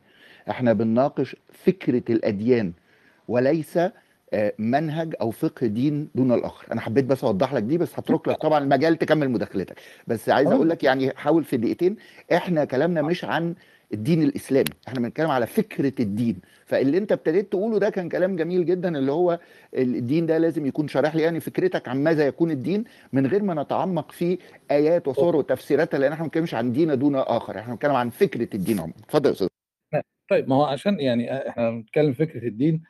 [0.51, 2.73] إحنا بنناقش فكرة الأديان
[3.29, 3.79] وليس
[4.35, 6.73] آه، منهج أو فقه دين دون الآخر.
[6.73, 9.77] أنا حبيت بس أوضح لك دي بس هترك لك طبعا المجال تكمل مداخلتك.
[10.07, 11.97] بس عايز أقول لك يعني حاول في دقيقتين
[12.33, 13.55] إحنا كلامنا مش عن
[13.93, 14.69] الدين الإسلامي.
[14.89, 16.41] إحنا بنتكلم على فكرة الدين.
[16.67, 19.39] فاللي أنت ابتديت تقوله ده كان كلام جميل جدا اللي هو
[19.75, 21.23] الدين ده لازم يكون شارح لي.
[21.23, 24.39] يعني فكرتك عن ماذا يكون الدين من غير ما نتعمق في
[24.71, 27.59] آيات وصور وتفسيراتها لأن إحنا ما بنتكلمش عن دين دون آخر.
[27.59, 28.95] إحنا بنتكلم عن فكرة الدين عموما.
[29.05, 29.49] اتفضل يا أستاذ.
[30.31, 32.83] طيب ما هو عشان يعني إحنا بنتكلم فكرة الدين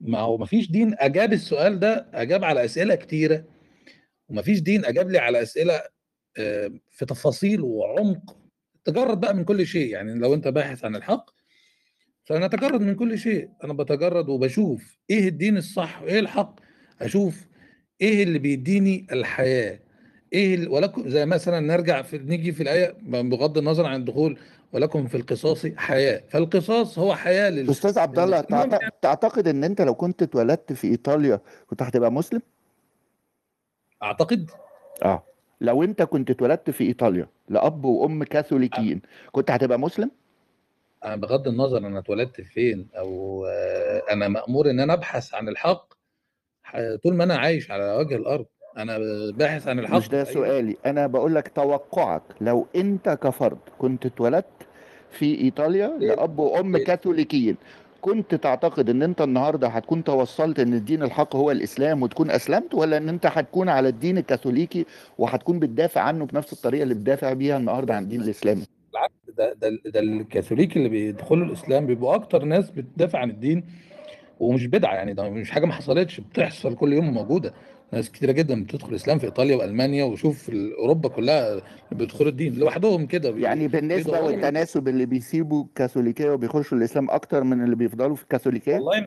[0.00, 0.94] ما هو ما فيش دين.
[0.98, 3.44] أجاب السؤال ده أجاب على أسئلة كتيرة
[4.28, 5.82] وما فيش دين أجاب لي على أسئلة
[6.38, 8.36] آه، في تفاصيل وعمق
[8.84, 11.30] تجرد بقى من كل شيء يعني لو أنت باحث عن الحق
[12.24, 16.60] فأنا اتجرد من كل شيء أنا بتجرد وبشوف إيه الدين الصح وإيه الحق
[17.00, 17.46] أشوف
[18.00, 19.78] إيه اللي بيديني الحياة
[20.32, 24.38] إيه ولكم زي مثلا نرجع في نيجي في الآية بغض النظر عن الدخول
[24.72, 26.22] ولكم في القصاص حياة.
[26.30, 27.70] فالقصاص هو حياة لل...
[27.70, 28.40] أستاذ عبد الله
[29.02, 32.42] تعتقد إن أنت لو كنت اتولدت في إيطاليا كنت هتبقى مسلم؟
[34.02, 34.50] أعتقد.
[35.04, 35.24] آه.
[35.62, 39.02] لو انت كنت اتولدت في إيطاليا لأب وأم كاثوليكيين
[39.32, 40.10] كنت هتبقى مسلم؟
[41.04, 45.92] أنا بغض النظر أنا اتولدت فين أو آه، أنا مأمور إن أنا أبحث عن الحق
[47.02, 48.46] طول ما أنا عايش على وجه الأرض.
[48.78, 48.98] أنا
[49.34, 50.76] باحث عن الحق مش ده سؤالي.
[50.86, 52.22] أنا بقول لك توقعك.
[52.40, 54.46] لو أنت كفرد كنت اتولدت
[55.10, 57.56] في إيطاليا لأب وأم كاثوليكيين
[58.02, 62.96] كنت تعتقد إن أنت النهارده هتكون توصلت إن الدين الحق هو الإسلام وتكون أسلمت ولا
[62.96, 64.86] إن أنت هتكون على الدين الكاثوليكي
[65.18, 69.78] وهتكون بتدافع عنه بنفس الطريقة اللي بتدافع بيها النهارده عن الدين الإسلامي؟ بالعكس ده ده
[69.90, 73.64] ده الكاثوليك اللي بيدخلوا الإسلام بيبقوا أكتر ناس بتدافع عن الدين
[74.40, 77.54] ومش بدعة يعني ده مش حاجة ما حصلتش بتحصل كل يوم موجوده
[77.92, 81.60] ناس كتيرة جدا بتدخل الاسلام في إيطاليا وألمانيا وشوف أوروبا كلها
[81.92, 84.26] بيدخلوا الدين لوحدهم كده بي- يعني بالنسبة بيدوروا.
[84.30, 89.06] والتناسب اللي بيسيبوا الكاثوليكيه وبيخشوا الإسلام أكتر من اللي بيفضلوا في الكاثوليكيه والله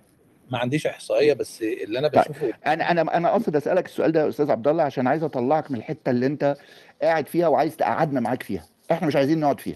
[0.51, 2.23] ما عنديش إحصائية بس اللي أنا طيب.
[2.23, 5.71] بشوفه أنا أنا أنا قصد أسألك السؤال ده يا أستاذ عبد الله عشان عايز أطلعك
[5.71, 6.55] من الحتة اللي أنت
[7.01, 9.75] قاعد فيها وعايز تقعدنا معاك فيها إحنا مش عايزين نقعد فيها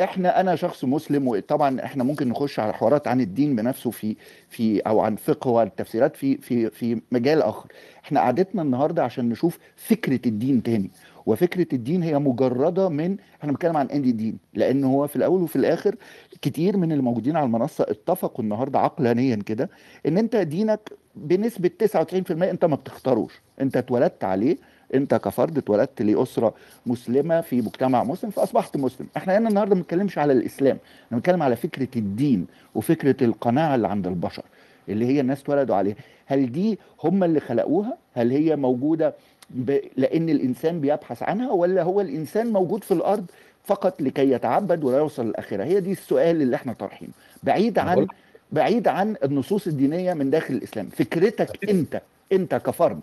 [0.00, 4.16] إحنا أنا شخص مسلم وطبعا إحنا ممكن نخش على حوارات عن الدين بنفسه في
[4.48, 7.68] في أو عن فقه والتفسيرات في في في مجال آخر.
[8.04, 10.90] إحنا قعدتنا النهارده عشان نشوف فكرة الدين تاني.
[11.26, 15.56] وفكرة الدين هي مجردة من إحنا بنتكلم عن أندي دين لأن هو في الأول وفي
[15.56, 15.96] الآخر
[16.42, 19.70] كتير من الموجودين على المنصة اتفقوا النهارده عقلانيا كده
[20.06, 23.40] إن أنت دينك بنسبة 99% أنت ما بتختاروش.
[23.60, 24.56] أنت اتولدت عليه
[24.94, 26.54] انت كفرد اتولدت لأسرة
[26.86, 29.06] مسلمة في مجتمع مسلم فأصبحت مسلم.
[29.16, 33.88] إحنا هنا النهارده ما بنتكلمش على الإسلام إحنا بنتكلم على فكرة الدين وفكرة القناعة اللي
[33.88, 34.42] عند البشر
[34.88, 35.94] اللي هي الناس اتولدوا عليها.
[36.26, 39.14] هل دي هم اللي خلقوها؟ هل هي موجودة
[39.50, 39.78] ب...
[39.96, 43.26] لأن الإنسان بيبحث عنها ولا هو الإنسان موجود في الأرض
[43.64, 47.12] فقط لكي يتعبد ولا يوصل للآخرة؟ هي دي السؤال اللي إحنا طرحينه
[47.42, 48.06] بعيد عن
[48.52, 50.88] بعيد عن النصوص الدينية من داخل الإسلام.
[50.88, 52.00] فكرتك أنت
[52.32, 53.00] أنت كفرد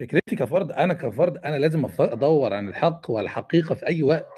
[0.00, 4.28] فكرتي كفرد أنا كفرد أنا لازم أدور عن الحق والحقيقة في أي وقت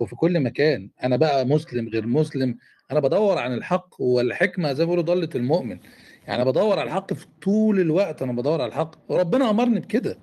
[0.00, 0.90] وفي كل مكان.
[1.04, 2.56] أنا بقى مسلم غير مسلم
[2.90, 5.78] أنا بدور عن الحق والحكمة زي ما بيقولوا ضاله المؤمن.
[6.26, 8.94] يعني أنا بدور على الحق في طول الوقت أنا بدور على الحق.
[9.08, 10.18] وربنا أمرني بكده.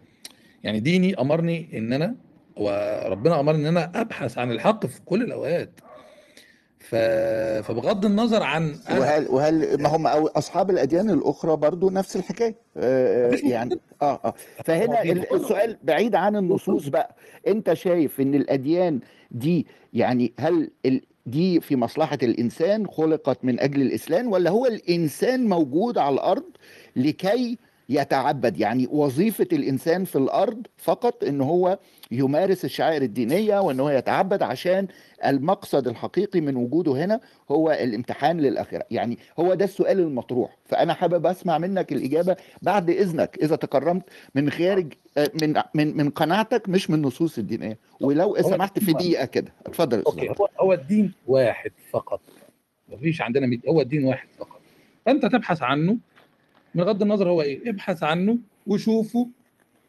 [0.63, 2.15] يعني ديني أمرني إن أنا
[2.57, 5.79] وربنا أمرني إن أنا أبحث عن الحق في كل الأوقات.
[6.89, 6.95] ف...
[7.67, 13.27] فبغض النظر عن وهل وهل ما هم أو أصحاب الأديان الأخرى برضو نفس الحكاية؟ آه،
[13.27, 14.33] مفيش يعني آه آه.
[14.65, 15.01] فهنا
[15.33, 17.15] السؤال بعيد عن النصوص بقى.
[17.47, 18.99] أنت شايف إن الأديان
[19.31, 25.47] دي يعني هل ال- دي في مصلحة الإنسان خلقت من أجل الإسلام ولا هو الإنسان
[25.49, 26.43] موجود على الأرض
[26.95, 27.57] لكي
[27.89, 28.57] يتعبد.
[28.57, 31.79] يعني وظيفة الإنسان في الأرض فقط إن هو
[32.11, 34.87] يمارس الشعائر الدينية وإن هو يتعبد عشان
[35.25, 37.19] المقصد الحقيقي من وجوده هنا
[37.51, 38.83] هو الامتحان للآخرة.
[38.91, 40.57] يعني هو ده السؤال المطروح.
[40.65, 44.03] فأنا حابب أسمع منك الإجابة بعد إذنك إذا تكرمت
[44.35, 49.25] من خارج آه، من من من قناعتك مش من النصوص الدينية ولو سمحت في دقيقة
[49.25, 49.53] كده.
[49.65, 50.35] اتفضل عبد.
[50.41, 52.21] هو هو الدين واحد فقط.
[52.89, 54.59] مفيش عندنا ميت هو الدين واحد فقط.
[55.05, 55.97] فأنت تبحث عنه
[56.77, 59.29] من غض النظر هو إيه؟ ابحث عنه وشوفه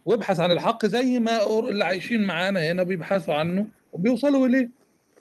[0.05, 4.71] وابحث عن الحق زي ما اللي عايشين معانا هنا بيبحثوا عنه وبيوصلوا إليه.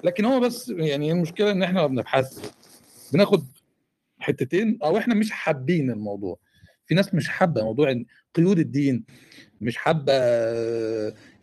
[0.04, 2.50] لكن هو بس يعني المشكلة إن إحنا ما بنبحثش
[3.14, 3.44] بناخد
[4.20, 6.38] حتتين أو إحنا مش حابين الموضوع.
[6.86, 8.04] في ناس مش حابة موضوع
[8.36, 9.04] قيود الدين
[9.62, 10.14] مش حابة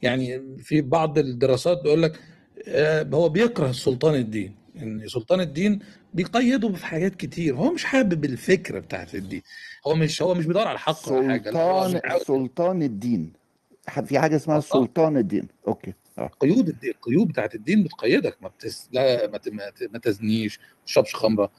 [0.02, 2.20] يعني في بعض الدراسات بيقول لك
[2.68, 4.54] آه، هو بيكره سلطان الدين.
[4.76, 5.78] إن سلطان الدين
[6.14, 7.56] بيقيده في حاجات كتير.
[7.56, 9.42] هو مش حابب الفكرة بتاعت الدين.
[9.86, 11.50] هو مش هو مش بيدور على الحق ولا حاجة.
[11.50, 13.32] لا هو سلطان سلطان الدين.
[14.04, 14.60] في حاجة اسمها آه.
[14.60, 15.48] سلطان الدين.
[15.68, 15.92] أوكي.
[16.18, 16.30] آه.
[16.40, 18.42] قيود الدين القيود بتاعت الدين بتقيدك.
[18.42, 18.88] ما بتس...
[18.92, 19.48] لا ما, ت...
[19.48, 19.82] ما, ت...
[19.92, 21.44] ما تزنيش ما تشربش خمرة.
[21.44, 21.50] آه،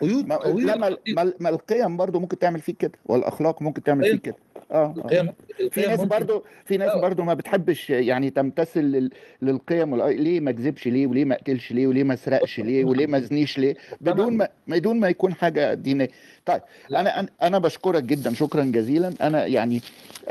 [0.00, 3.82] قيود ما قوية لا ما, ما, ما القيم برضو ممكن تعمل فيك كده والأخلاق ممكن
[3.82, 4.36] تعمل فيك كده.
[4.72, 5.32] آه القيم.
[5.70, 7.00] في ناس برضو في ناس آه.
[7.00, 9.10] برضو ما بتحبش يعني تمتثل لل-
[9.42, 13.18] للقيم ليه ما اكذبش ليه وليه ما اقتلش ليه وليه ما أسرقش ليه وليه ما
[13.18, 16.08] أزنيش ليه؟ بدون ما بدون ما يكون حاجة دينية.
[16.46, 16.60] طيب.
[16.90, 19.12] أنا أنا بشكرك جدا شكرا جزيلا.
[19.20, 19.80] أنا يعني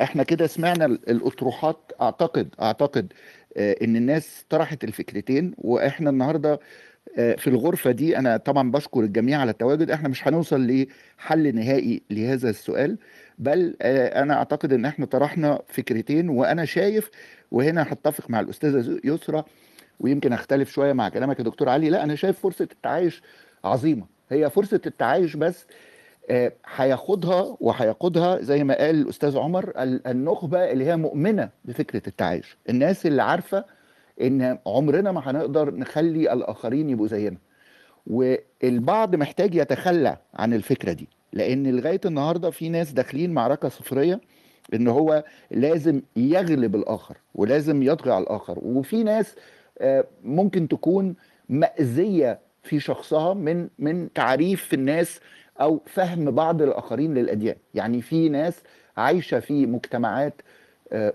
[0.01, 1.77] إحنا كده سمعنا ال- الأطروحات.
[2.01, 3.13] أعتقد أعتقد
[3.57, 6.59] آه، إن الناس طرحت الفكرتين وإحنا النهارده آه،
[7.15, 9.91] في الغرفة دي أنا طبعا بشكر الجميع على التواجد.
[9.91, 10.67] إحنا مش هنوصل
[11.17, 12.97] لحل نهائي لهذا السؤال
[13.39, 17.09] بل آه، أنا أعتقد إن إحنا طرحنا فكرتين وأنا شايف
[17.51, 19.43] وهنا هتفق مع الأستاذة يسرى
[19.99, 23.21] ويمكن أختلف شوية مع كلامك يا دكتور علي لا أنا شايف فرصة التعايش
[23.63, 24.05] عظيمة.
[24.31, 25.65] هي فرصة التعايش بس
[26.29, 32.57] آه، هياخدها وهيقودها زي ما قال الأستاذ عمر ال- النخبة اللي هي مؤمنة بفكرة التعايش.
[32.69, 33.65] الناس اللي عارفة
[34.21, 37.37] إن عمرنا ما هنقدر نخلي الآخرين يبقوا زينا.
[38.07, 44.21] والبعض محتاج يتخلى عن الفكرة دي لأن لغاية النهارده في ناس داخلين معركة صفرية
[44.73, 48.59] إن هو لازم يغلب الآخر ولازم يطغى على الآخر.
[48.61, 49.35] وفي ناس
[49.79, 51.15] آه، ممكن تكون
[51.49, 55.19] مأزيه في شخصها من من تعريف الناس
[55.61, 57.55] أو فهم بعض الآخرين للأديان.
[57.73, 58.63] يعني في ناس
[58.97, 60.41] عايشة في مجتمعات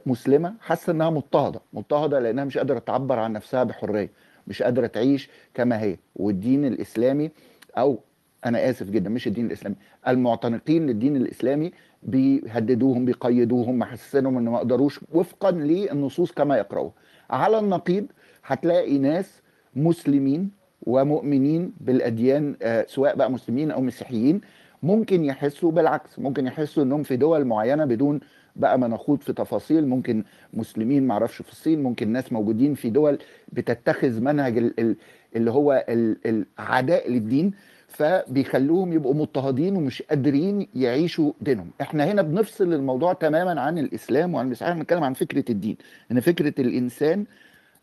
[0.06, 4.10] مسلمة حاسة إنها مضطهدة مضطهدة لأنها مش قادرة تعبر عن نفسها بحرية
[4.46, 5.96] مش قادرة تعيش كما هي.
[6.16, 7.30] والدين الإسلامي
[7.78, 7.98] أو
[8.46, 9.76] أنا آسف جدا مش الدين الإسلامي
[10.08, 16.92] المعتنقين للدين الإسلامي بيهددوهم بيقيدوهم محسسينهم إن ما يقدروش وفقا للنصوص كما يقرأوها
[17.30, 18.06] على النقيض
[18.44, 19.42] هتلاقي ناس
[19.76, 20.50] مسلمين
[20.82, 24.40] ومؤمنين بالأديان آه، سواء بقى مسلمين أو مسيحيين
[24.82, 28.20] ممكن يحسوا بالعكس ممكن يحسوا إنهم في دول معينة بدون
[28.56, 30.24] بقى ما نخوض في تفاصيل ممكن
[30.54, 33.18] مسلمين معرفش في الصين ممكن ناس موجودين في دول
[33.52, 34.96] بتتخذ منهج ال- ال-
[35.36, 37.52] اللي هو ال- العداء للدين
[37.88, 41.70] فبيخلوهم يبقوا مضطهدين ومش قادرين يعيشوا دينهم.
[41.80, 45.76] إحنا هنا بنفصل الموضوع تماما عن الإسلام وعن الإسلام بنتكلم عن فكرة الدين.
[46.12, 47.24] ان فكرة الإنسان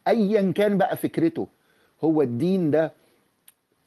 [0.07, 1.47] ايا كان بقى فكرته
[2.03, 2.91] هو الدين ده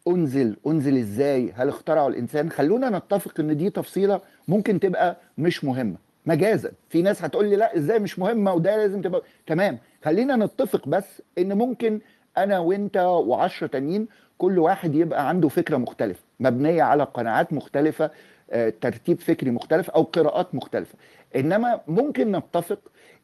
[0.08, 5.96] أنزل أنزل إزاي؟ هل اخترعه الإنسان؟ خلونا نتفق إن دي تفصيلة ممكن تبقى مش مهمة.
[6.26, 6.72] مجازا.
[6.88, 9.22] في ناس هتقول لي لا إزاي مش مهمه وده لازم تبقى.
[9.46, 9.78] تمام.
[10.04, 12.00] خلينا نتفق بس إن ممكن
[12.38, 14.08] أنا وأنت وعشرة تانيين
[14.38, 18.10] كل واحد يبقى عنده فكرة مختلفة مبنية على قناعات مختلفة
[18.50, 20.94] آه، ترتيب فكري مختلف أو قراءات مختلفة.
[21.36, 22.78] إنما ممكن نتفق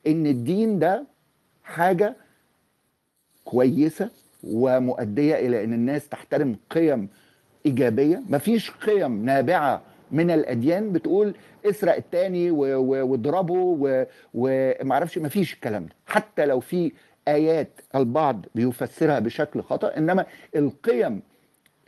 [0.06, 1.04] إن الدين ده
[1.64, 2.16] حاجة
[3.44, 4.10] كويسة
[4.44, 7.08] ومؤدية إلى إن الناس تحترم قيم
[7.66, 8.22] إيجابية.
[8.28, 11.34] مفيش قيم نابعة من الأديان بتقول
[11.64, 13.78] إسرق التاني واضربه
[14.34, 15.92] ومعرفش مفيش الكلام ده.
[16.06, 16.92] حتى لو في
[17.28, 20.26] آيات البعض بيفسرها بشكل خطأ إنما
[20.56, 21.20] القيم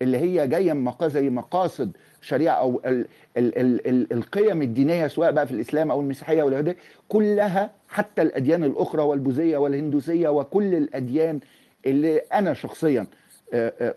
[0.03, 3.07] اللي هي جاية من زي مقاصد شريعة أو ال
[3.37, 6.77] ال ال ال القيم الدينية سواء بقى في الإسلام أو المسيحية أو اليهودية
[7.09, 11.41] كلها حتى الأديان الأخرى والبوذية والهندوسية وكل الأديان
[11.87, 13.07] اللي أنا شخصيا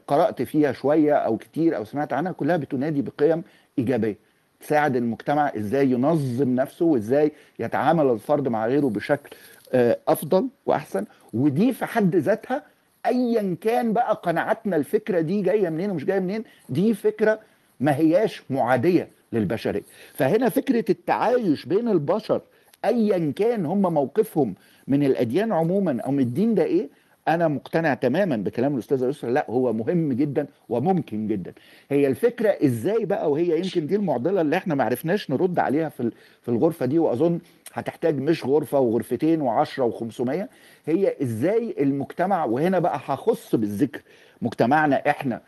[0.08, 3.44] قرأت فيها شوية أو كتير أو سمعت عنها كلها بتنادي بقيم
[3.80, 4.18] إيجابية
[4.60, 9.36] تساعد المجتمع إزاي ينظم نفسه وإزاي يتعامل الفرد مع غيره بشكل
[9.74, 11.06] آه، أفضل وأحسن.
[11.34, 12.64] ودي في حد ذاتها
[13.06, 17.40] ايا كان بقى قناعاتنا الفكرة دي جاية منين ومش جاية منين دي فكرة
[17.80, 19.82] ما هياش معادية للبشرية.
[20.14, 22.42] فهنا فكرة التعايش بين البشر
[22.86, 24.56] ايا كان هم موقفهم
[24.88, 26.90] من الأديان عموما أو من الدين ده إيه؟
[27.28, 31.54] أنا مقتنع تماما بكلام الأستاذة يسرا لا هو مهم جدا وممكن جدا.
[31.92, 36.12] هي الفكرة إزاي بقى؟ وهي يمكن دي المعضلة اللي إحنا ما عرفناش نرد عليها في
[36.42, 37.40] في الغرفة دي وأظن
[37.74, 40.46] هتحتاج مش غرفة وغرفتين وعشرة و500
[40.86, 44.02] هي إزاي المجتمع وهنا بقى هخص بالذكر
[44.42, 45.42] مجتمعنا إحنا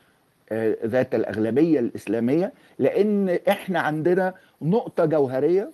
[0.51, 5.71] آه، ذات الأغلبية الإسلامية لأن إحنا عندنا نقطة جوهرية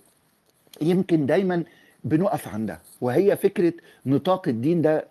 [0.82, 1.64] يمكن دايما
[2.04, 3.72] بنقف عندها وهي فكرة
[4.06, 5.04] نطاق الدين ده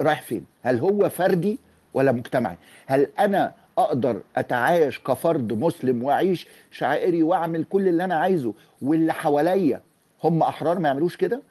[0.00, 1.58] رايح فين؟ هل هو فردي
[1.94, 8.54] ولا مجتمعي؟ هل أنا أقدر أتعايش كفرد مسلم وأعيش شعائري وأعمل كل اللي أنا عايزه
[8.82, 9.80] واللي حواليا
[10.24, 11.42] هم أحرار ما يعملوش كده؟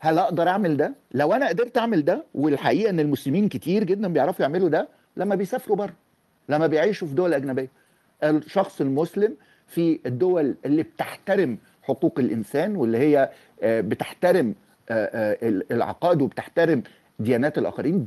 [0.00, 4.42] هل أقدر أعمل ده؟ لو أنا قدرت أعمل ده والحقيقة إن المسلمين كتير جدا بيعرفوا
[4.42, 5.94] يعملوا ده لما بيسافروا بره
[6.48, 7.68] لما بيعيشوا في دول أجنبية.
[8.22, 13.30] الشخص المسلم في الدول اللي بتحترم حقوق الإنسان واللي هي
[13.62, 14.54] آه، بتحترم
[14.90, 16.82] آه، آه، ال- العقائد وبتحترم
[17.20, 18.04] ديانات الآخرين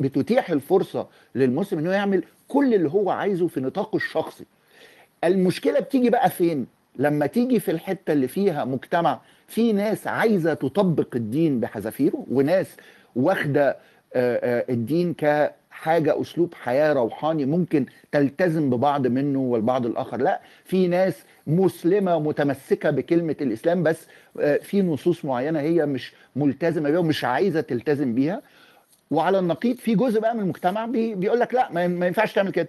[0.00, 4.44] بتتيح, الفرصة للمسلم إنه يعمل كل اللي هو عايزه في نطاقه الشخصي.
[5.24, 6.66] المشكلة بتيجي بقى فين؟
[6.98, 12.66] لما تيجي في الحتة اللي فيها مجتمع في ناس عايزة تطبق الدين بحذافيره وناس
[13.16, 13.76] واخدة
[14.70, 15.14] الدين
[15.76, 20.16] حاجة أسلوب حياة روحاني ممكن تلتزم ببعض منه والبعض الآخر.
[20.20, 21.14] لا في ناس
[21.46, 24.06] مسلمة متمسكة بكلمة الإسلام بس
[24.40, 28.42] آه، في نصوص معينة هي مش ملتزمة بيها ومش عايزة تلتزم بيها.
[29.10, 32.68] وعلى النقيض في جزء بقى من المجتمع بي بيقول لك لا ما ينفعش تعمل كده.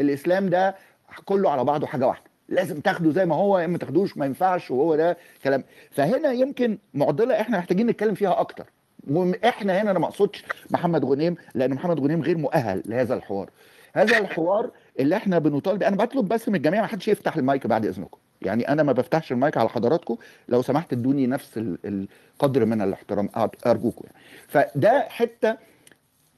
[0.00, 0.76] الإسلام ده
[1.24, 2.24] كله على بعضه حاجة واحدة.
[2.48, 5.64] لازم تاخده زي ما هو يا إما تاخدوش ما ينفعش وهو ده كلام.
[5.90, 8.66] فهنا يمكن معضلة إحنا محتاجين نتكلم فيها أكتر.
[9.10, 13.50] وإحنا هنا أنا ما أقصدش محمد غنيم لأن محمد غنيم غير مؤهل لهذا الحوار.
[13.94, 17.86] هذا الحوار اللي إحنا بنطالب أنا بطلب بس من الجميع ما حدش يفتح المايك بعد
[17.86, 18.18] إذنكم.
[18.42, 20.16] يعني أنا ما بفتحش المايك على حضراتكم
[20.48, 23.28] لو سمحت إدوني نفس ال- القدر من الاحترام
[23.66, 24.24] أرجوكم يعني.
[24.48, 25.56] فده حتة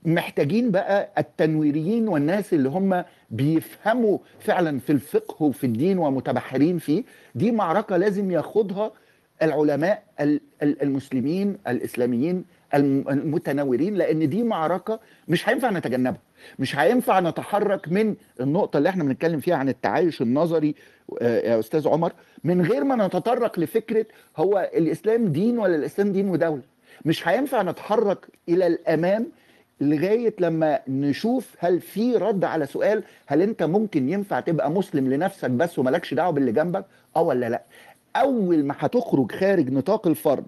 [0.04, 7.04] محتاجين بقى التنويريين والناس اللي هم بيفهموا فعلا في الفقه وفي الدين ومتبحرين فيه
[7.34, 8.92] دي معركة لازم ياخدها
[9.42, 12.44] العلماء ال- ال- المسلمين الإسلاميين
[12.74, 16.20] الم- المتنورين لأن دي معركة مش هينفع نتجنبها.
[16.58, 20.74] مش هينفع نتحرك من النقطة اللي إحنا بنتكلم فيها عن التعايش النظري
[21.22, 22.12] آه، يا أستاذ عمر
[22.44, 24.06] من غير ما نتطرق لفكرة
[24.36, 26.62] هو الإسلام دين ولا الإسلام دين ودولة.
[27.04, 29.26] مش هينفع نتحرك إلى الأمام
[29.80, 35.50] لغاية لما نشوف هل في رد على سؤال هل أنت ممكن ينفع تبقى مسلم لنفسك
[35.50, 36.84] بس وملكش دعوة باللي جنبك؟
[37.16, 37.62] آه ولا لأ؟
[38.16, 40.44] أول ما هتخرج خارج نطاق الفرد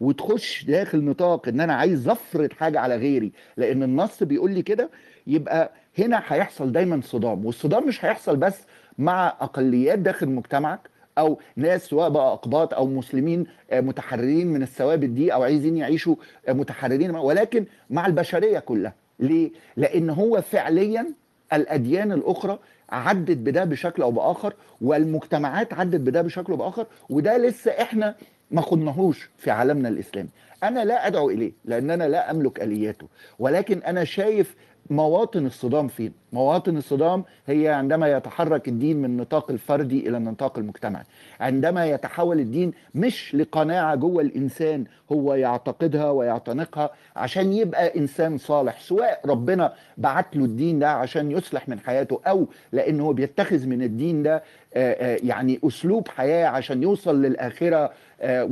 [0.00, 4.90] وتخش داخل نطاق إن أنا عايز أفرض حاجة على غيري لأن النص بيقول لي كده
[5.26, 8.60] يبقى هنا هيحصل دايما صدام والصدام مش هيحصل بس
[8.98, 10.80] مع أقليات داخل مجتمعك
[11.18, 16.16] أو ناس سواء بقى أقباط أو مسلمين آه، متحررين من الثوابت دي أو عايزين يعيشوا
[16.48, 18.94] آه، متحررين ولكن مع البشرية كلها.
[19.20, 21.06] ليه؟ لأن هو فعليا
[21.52, 22.58] الأديان الأخرى
[22.90, 28.14] عدت بده بشكل أو بآخر والمجتمعات عدت بده بشكل أو بآخر وده لسه إحنا
[28.50, 30.28] ما خدناهوش في عالمنا الإسلامي.
[30.62, 33.08] أنا لا أدعو إليه لأن أنا لا أملك آلياته.
[33.38, 34.54] ولكن أنا شايف
[34.90, 41.04] مواطن الصدام فين؟ مواطن الصدام هي عندما يتحرك الدين من نطاق الفردي إلى النطاق المجتمعي
[41.40, 49.20] عندما يتحول الدين مش لقناعة جوه الإنسان هو يعتقدها ويعتنقها عشان يبقى إنسان صالح سواء
[49.26, 54.42] ربنا بعت له الدين ده عشان يصلح من حياته أو لأنه بيتخذ من الدين ده
[54.74, 58.44] آه، آه، يعني أسلوب حياة عشان يوصل للآخرة آه،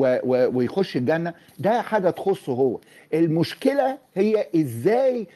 [0.55, 2.78] ويخش الجنة ده حاجة تخصه هو.
[3.14, 5.26] المشكلة هي إزاي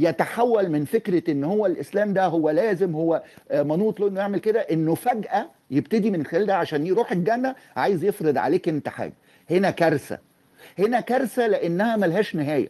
[0.00, 4.38] يتحول من فكرة إن هو الإسلام ده هو لازم هو آه، منوط له إنه يعمل
[4.38, 9.12] كده إنه فجأة يبتدي من خلال ده عشان يروح الجنة عايز يفرض عليك انت حاجة
[9.50, 10.18] هنا كارثة.
[10.78, 12.68] هنا كارثة لأنها ملهاش نهاية.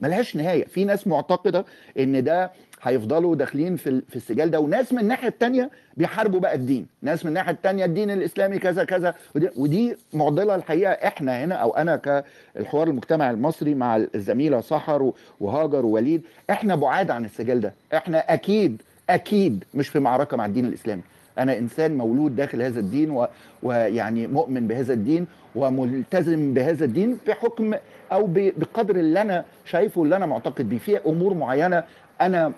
[0.00, 0.64] ملهاش نهاية.
[0.64, 1.64] في ناس معتقدة
[1.98, 2.52] إن ده
[2.84, 4.60] هيفضلوا داخلين في في السجال ده.
[4.60, 9.14] وناس من الناحية التانية بيحاربوا بقى الدين ناس من الناحية التانية الدين الإسلامي كذا كذا.
[9.34, 15.86] ودي, ودي معضلة الحقيقة إحنا هنا أو أنا كالحوار المجتمعي المصري مع الزميلة سحر وهاجر
[15.86, 17.74] ووليد إحنا بعاد عن السجال ده.
[17.94, 21.02] إحنا أكيد أكيد مش في معركة مع الدين الإسلامي.
[21.38, 23.26] أنا انسان مولود داخل هذا الدين و...
[23.62, 27.74] ويعني مؤمن بهذا الدين وملتزم بهذا الدين بحكم
[28.12, 28.52] أو ب...
[28.56, 30.78] بقدر اللي أنا شايفه اللي أنا معتقد بيه.
[30.78, 31.84] في امور معينة
[32.20, 32.52] أنا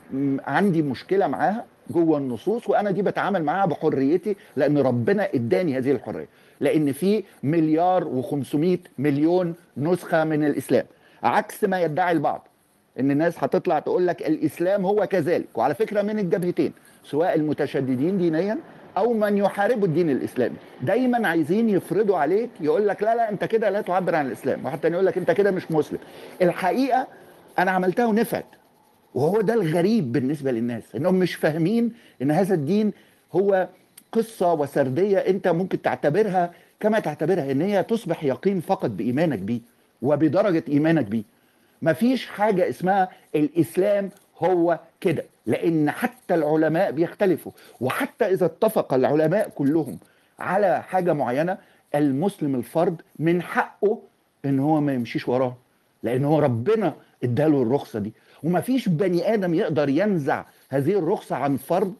[0.46, 6.28] عندي مشكلة معاها جوه النصوص وأنا دي بتعامل معاها بحريتي لأن ربنا اداني هذه الحرية.
[6.60, 10.84] لأن في مليار و500 مليون نسخة من الإسلام.
[11.22, 12.45] عكس ما يدعي البعض.
[13.00, 15.46] إن الناس هتطلع تقول لك الإسلام هو كذلك.
[15.54, 16.72] وعلى فكرة من الجبهتين
[17.04, 18.58] سواء المتشددين دينيا
[18.96, 20.56] أو من يحاربوا الدين الإسلامي.
[20.82, 24.64] دايما عايزين يفرضوا عليك يقول لك لا لا أنت كده لا تعبر عن الإسلام.
[24.64, 25.98] واحد تاني يقول لك أنت كده مش مسلم.
[26.42, 27.06] الحقيقة
[27.58, 28.46] أنا عملتها ونفعت.
[29.14, 31.92] وهو ده الغريب بالنسبة للناس إنهم مش فاهمين
[32.22, 32.92] إن هذا الدين
[33.32, 33.68] هو
[34.12, 39.60] قصة وسردية أنت ممكن تعتبرها كما تعتبرها إن هي تصبح يقين فقط بإيمانك بيه
[40.02, 41.22] وبدرجة إيمانك بيه.
[41.82, 49.98] مفيش حاجة اسمها الإسلام هو كده لأن حتى العلماء بيختلفوا وحتى إذا اتفق العلماء كلهم
[50.38, 51.58] على حاجة معينة
[51.94, 54.02] المسلم الفرد من حقه
[54.44, 55.56] إن هو ما يمشيش وراه
[56.02, 58.12] لأن هو ربنا إداله الرخصة دي.
[58.42, 61.94] ومفيش بني آدم يقدر ينزع هذه الرخصة عن فرد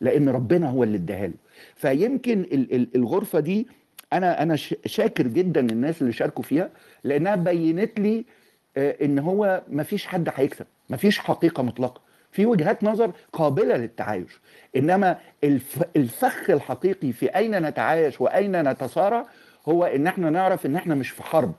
[0.00, 1.34] لأن ربنا هو اللي إداها له.
[1.76, 3.66] فيمكن ال- ال- الغرفة دي
[4.12, 4.56] أنا أنا
[4.86, 6.70] شاكر جدا للناس اللي شاركوا فيها
[7.04, 8.24] لأنها بينت لي
[8.76, 12.00] إن هو مفيش حد هيكسب مفيش حقيقة مطلقة.
[12.32, 14.40] في وجهات نظر قابلة للتعايش
[14.76, 19.26] إنما الف- الفخ الحقيقي في أين نتعايش وأين نتصارع
[19.68, 21.52] هو إن إحنا نعرف إن إحنا مش في حرب.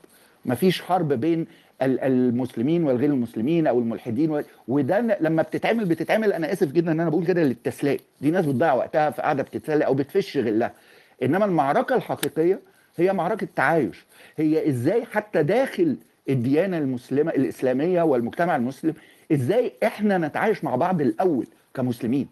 [0.46, 1.48] مفيش حرب بين
[1.82, 7.00] ال- المسلمين والغير المسلمين أو الملحدين و- وده لما بتتعمل بتتعمل أنا آسف جدا إن
[7.00, 7.98] أنا بقول كده للتسلية.
[8.22, 10.74] دي ناس بتضيع وقتها في قاعدة بتتسلى أو بتفش غلها.
[11.24, 12.60] إنما المعركة الحقيقية
[12.98, 14.06] هي معركة تعايش.
[14.38, 15.98] هي إزاي حتى داخل
[16.30, 18.94] الديانة المسلمة الإسلامية والمجتمع المسلم
[19.32, 22.28] إزاي إحنا نتعايش مع بعض الأول كمسلمين؟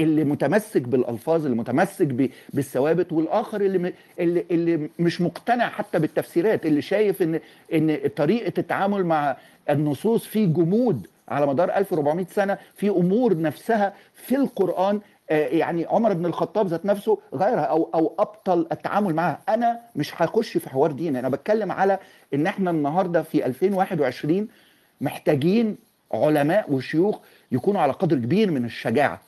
[0.00, 6.66] اللي متمسك بالألفاظ اللي متمسك بالثوابت والآخر اللي م- اللي اللي مش مقتنع حتى بالتفسيرات
[6.66, 7.40] اللي شايف إن
[7.74, 9.36] إن طريقة التعامل مع
[9.70, 15.00] النصوص في جمود على مدار 1400 سنة في أمور نفسها في القرآن
[15.34, 19.40] يعني عمر بن الخطاب ذات نفسه غيرها أو أو أبطل التعامل معها.
[19.48, 21.98] أنا مش هخش في حوار ديني أنا بتكلم على
[22.34, 24.48] إن إحنا النهارده في 2021
[25.00, 25.76] محتاجين
[26.12, 27.18] علماء وشيوخ
[27.52, 29.20] يكونوا على قدر كبير من الشجاعة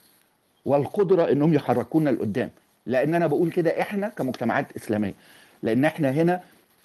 [0.64, 2.50] والقدرة إنهم يحركونا لقدام.
[2.86, 5.14] لأن أنا بقول كده إحنا كمجتمعات إسلامية.
[5.62, 6.40] لأن إحنا هنا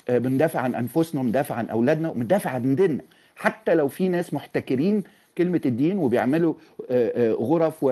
[0.09, 3.01] آه، بندافع عن أنفسنا وبندافع عن أولادنا وبندافع عن ديننا.
[3.35, 5.03] حتى لو في ناس محتكرين
[5.39, 6.53] كلمة الدين وبيعملوا
[6.89, 7.85] آه، آه، غرف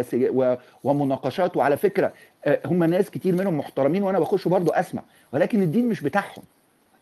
[0.84, 1.58] ومناقشات.
[1.58, 2.14] وعلى فكرة
[2.46, 5.04] آه، هم ناس كتير منهم محترمين وأنا بخش برضو أسمع.
[5.34, 6.44] ولكن الدين مش بتاعهم.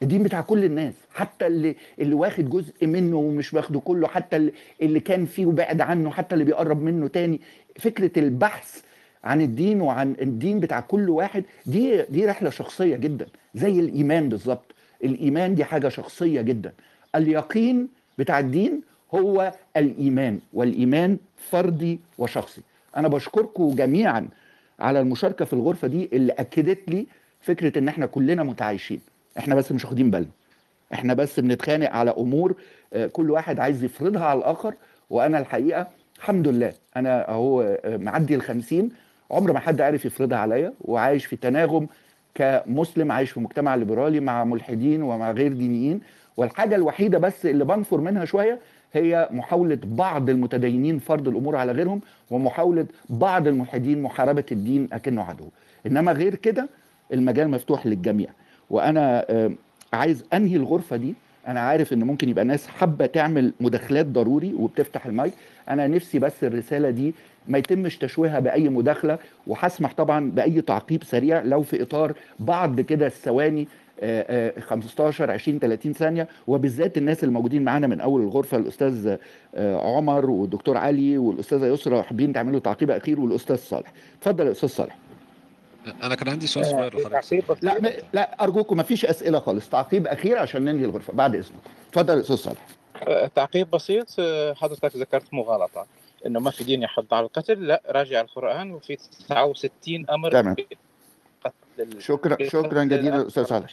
[0.03, 0.93] الدين بتاع كل الناس.
[1.13, 5.81] حتى اللي اللي واخد جزء منه ومش واخده كله حتى اللي, اللي كان فيه وبعد
[5.81, 7.41] عنه حتى اللي بيقرب منه تاني.
[7.79, 8.81] فكرة البحث
[9.23, 13.25] عن الدين وعن الدين بتاع كل واحد دي دي رحلة شخصية جدا.
[13.55, 14.75] زي الإيمان بالظبط.
[15.03, 16.73] الإيمان دي حاجة شخصية جدا.
[17.15, 17.87] اليقين
[18.17, 18.81] بتاع الدين
[19.13, 22.61] هو الإيمان والإيمان فردي وشخصي.
[22.97, 24.27] أنا بشكركم جميعا
[24.79, 27.07] على المشاركة في الغرفة دي اللي أكدت لي
[27.41, 29.01] فكرة إن إحنا كلنا متعايشين.
[29.37, 30.29] إحنا بس مش واخدين بالنا.
[30.93, 32.55] إحنا بس بنتخانق على أمور
[32.93, 34.73] آه، كل واحد عايز يفرضها على الآخر.
[35.09, 35.87] وأنا الحقيقة
[36.17, 38.89] الحمد لله أنا أهو آه، معدي الخمسين.
[39.31, 40.73] عمر ما حد عارف يفرضها عليا.
[40.81, 41.87] وعايش في تناغم
[42.35, 46.01] كمسلم عايش في مجتمع ليبرالي مع ملحدين ومع غير دينيين.
[46.37, 48.59] والحاجة الوحيدة بس اللي بنفر منها شوية
[48.97, 55.49] هي محاولة بعض المتدينين فرض الأمور على غيرهم ومحاولة بعض الملحدين محاربة الدين أكنه عدو.
[55.85, 56.69] إنما غير كده
[57.13, 58.29] المجال مفتوح للجميع.
[58.69, 59.51] وأنا آه،
[59.93, 61.15] عايز أنهي الغرفة دي.
[61.47, 65.33] أنا عارف إن ممكن يبقى ناس حابة تعمل مداخلات ضروري وبتفتح المايك.
[65.69, 67.13] أنا نفسي بس الرسالة دي
[67.47, 69.17] ما يتمش تشويهها بأي مداخلة.
[69.47, 73.67] وهسمح طبعا بأي تعقيب سريع لو في إطار بعض كده الثواني
[74.59, 76.27] 15 20 30 ثانية.
[76.47, 79.17] وبالذات الناس الموجودين معانا من أول الغرفة الأستاذ
[79.55, 83.93] آه، عمر والدكتور علي والأستاذة يسرا حابين تعملوا تعقيب أخير والأستاذ صالح.
[84.19, 84.97] اتفضل يا أستاذ صالح.
[86.03, 87.63] أنا كان عندي سؤال صغير لحضرتك.
[87.63, 87.89] لا م...
[88.13, 89.69] لا أرجوكم ما فيش أسئلة خالص.
[89.69, 91.59] تعقيب أخير عشان ننهي الغرفة بعد إذنك.
[91.89, 92.65] اتفضل يا أستاذ صالح.
[93.07, 94.15] آه، تعقيب بسيط.
[94.19, 95.85] آه، حضرتك ذكرت مغالطة
[96.25, 97.67] إنه ما في دين يحض على القتل.
[97.67, 100.55] لا راجع القرآن وفي 69 أمر تمام.
[101.99, 103.69] شكرا شكرا جزيلا أستاذ صالح.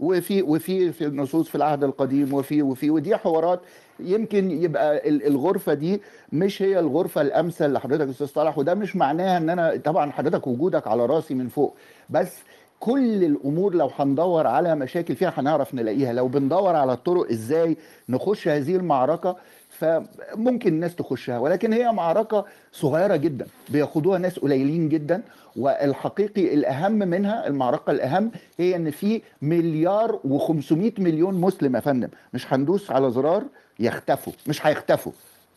[0.00, 3.60] وفي وفي في النصوص في العهد القديم وفي وفي ودي حوارات
[4.00, 6.02] يمكن يبقى ال- الغرفة دي
[6.32, 10.86] مش هي الغرفة الأمثل لحضرتك أستاذ صالح وده مش معناها إن أنا طبعا حضرتك وجودك
[10.86, 11.76] على رأسي من فوق
[12.10, 12.38] بس
[12.80, 16.12] كل الأمور لو هندور على مشاكل فيها هنعرف نلاقيها.
[16.12, 17.76] لو بندور على الطرق إزاي
[18.08, 19.36] نخش هذه المعركة
[19.78, 25.22] فممكن الناس تخشها ولكن هي معركة صغيرة جدا بياخدوها ناس قليلين جدا
[25.56, 32.52] والحقيقي الأهم منها المعركة الأهم هي إن في مليار و500 مليون مسلم يا فندم مش
[32.52, 33.44] هندوس على زرار
[33.80, 35.12] يختفوا مش هيختفوا.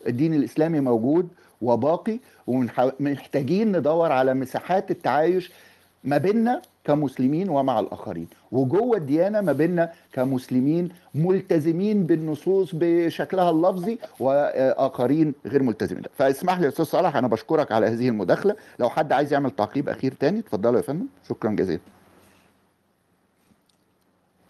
[0.06, 1.28] الدين الإسلامي موجود
[1.62, 5.52] وباقي ومحتاجين ندور على مساحات التعايش
[6.08, 8.28] ما بيننا كمسلمين ومع الآخرين.
[8.52, 16.02] وجوه الديانة ما بيننا كمسلمين ملتزمين بالنصوص بشكلها اللفظي وآخرين غير ملتزمين.
[16.18, 18.56] فاسمح لي يا أستاذ صالح أنا بشكرك على هذه المداخلة.
[18.78, 21.06] لو حد عايز يعمل تعقيب أخير تاني اتفضلوا يا فندم.
[21.28, 21.80] شكرا جزيلا.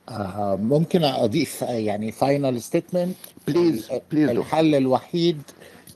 [0.08, 3.16] آه، ممكن أضيف آه، يعني final statement
[3.48, 5.42] please please الحل الوحيد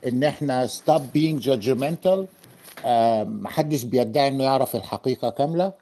[0.06, 2.06] إن إحنا being judgmental.
[2.06, 2.26] آه،
[3.24, 5.72] محدش بيدعي إنه يعرف الحقيقة كاملة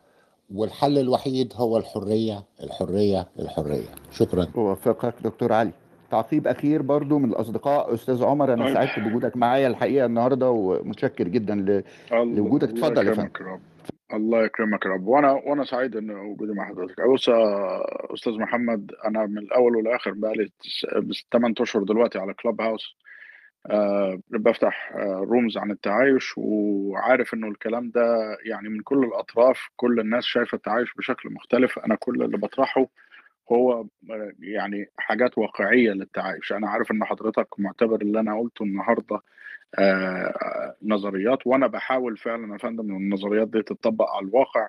[0.54, 3.88] والحل الوحيد هو الحرية الحرية الحرية.
[4.12, 4.46] شكرا.
[4.56, 5.70] اوفقك دكتور علي.
[6.10, 8.74] تعقيب أخير برضو من الأصدقاء أستاذ عمر أنا طيب.
[8.74, 11.84] سعدت بوجودك معايا الحقيقة النهارده ومتشكر جدا ل...
[12.12, 12.68] لوجودك.
[12.68, 13.26] اتفضل يا فندم.
[13.26, 13.60] يكرمك يا رب
[14.14, 15.06] الله يكرمك يا رب.
[15.06, 17.08] وأنا وأنا سعيد إن وجودي مع حضرتك.
[17.14, 17.28] بص
[18.14, 20.50] أستاذ محمد أنا من الأول والآخر بقالي
[21.32, 22.96] 8 اشهر دلوقتي على كلاب هاوس
[23.66, 28.02] أه بفتح أه رومز عن التعايش وعارف إنه الكلام ده
[28.44, 31.78] يعني من كل الأطراف كل الناس شايفة التعايش بشكل مختلف.
[31.78, 32.86] أنا كل اللي بطرحه
[33.52, 33.72] هو
[34.10, 36.52] آه، يعني حاجات واقعية للتعايش.
[36.52, 39.20] أنا عارف إن حضرتك معتبر اللي أنا قلته النهارده
[39.78, 44.68] آه، نظريات وأنا بحاول فعلا يا فندم النظريات دي تتطبق على الواقع.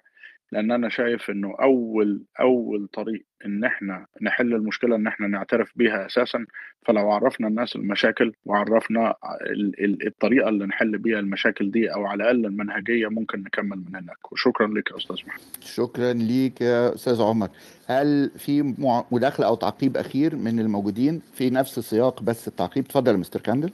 [0.52, 6.06] لأن أنا شايف إنه أول أول طريق إن إحنا نحل المشكلة إن إحنا نعترف بيها
[6.06, 6.46] أساسا
[6.86, 12.24] فلو عرفنا الناس المشاكل وعرفنا ال- ال- الطريقة اللي نحل بيها المشاكل دي أو على
[12.24, 14.32] الأقل المنهجية ممكن نكمل من هناك.
[14.32, 15.42] وشكرا لك يا أستاذ محمد.
[15.62, 17.50] شكرا ليك يا أستاذ عمر.
[17.88, 18.76] هل في
[19.12, 23.72] مداخله أو تعقيب أخير من الموجودين في نفس السياق بس التعقيب؟ اتفضل يا مستر كاندل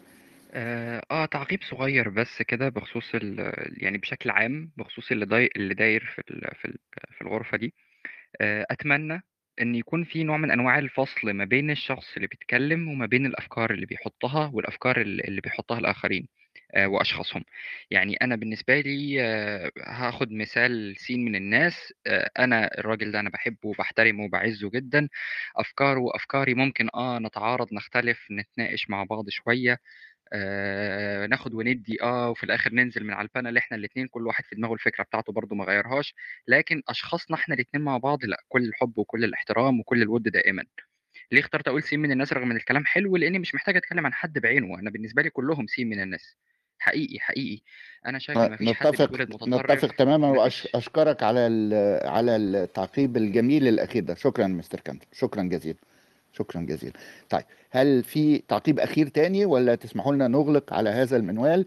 [0.52, 5.74] آه, آه تعقيب صغير بس كده بخصوص ال يعني بشكل عام بخصوص اللي داي اللي
[5.74, 6.78] داير في ال في ال
[7.18, 7.74] في الغرفة دي.
[8.42, 9.22] آه أتمنى
[9.62, 13.72] إن يكون في نوع من أنواع الفصل ما بين الشخص اللي بيتكلم وما بين الأفكار
[13.74, 16.28] اللي بيحطها والأفكار ال- اللي بيحطها الآخرين
[16.76, 17.44] آه وأشخاصهم.
[17.92, 21.94] يعني أنا بالنسبة لي آه هاخد مثال سين من الناس.
[22.08, 25.10] آه أنا الراجل ده أنا بحبه وبحترمه وبعزه جدا.
[25.58, 29.78] أفكاره وأفكاري ممكن آه نتعارض نختلف نتناقش مع بعض شوية.
[30.34, 34.44] آه ناخد وندي آه وفي الآخر ننزل من على ال panel إحنا الاثنين كل واحد
[34.44, 36.14] في دماغه الفكرة بتاعته برضو ما غيرهاش
[36.48, 40.64] لكن أشخاصنا إحنا الاثنين مع بعض لأ كل الحب وكل الاحترام وكل الود دائما.
[41.32, 44.14] ليه اخترت أقول سين من الناس رغم إن الكلام حلو؟ لأني مش محتاج أتكلم عن
[44.14, 46.36] حد بعينه أنا بالنسبة لي كلهم سين من الناس.
[46.80, 47.62] حقيقي حقيقي.
[48.06, 48.88] أنا شايف إن مفيش حد
[49.48, 51.40] نتفق تماما واشكرك على
[52.04, 54.16] على التعقيب الجميل الأخير ده.
[54.16, 55.78] شكرا مستر كاندر شكرا جزيلا.
[56.38, 56.94] شكرا جزيلا.
[57.30, 61.66] طيب هل في تعقيب أخير تاني ولا تسمحوا لنا نغلق على هذا المنوال؟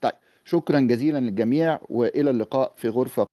[0.00, 0.12] طيب
[0.44, 3.26] شكرا جزيلا للجميع وإلى اللقاء في غرفة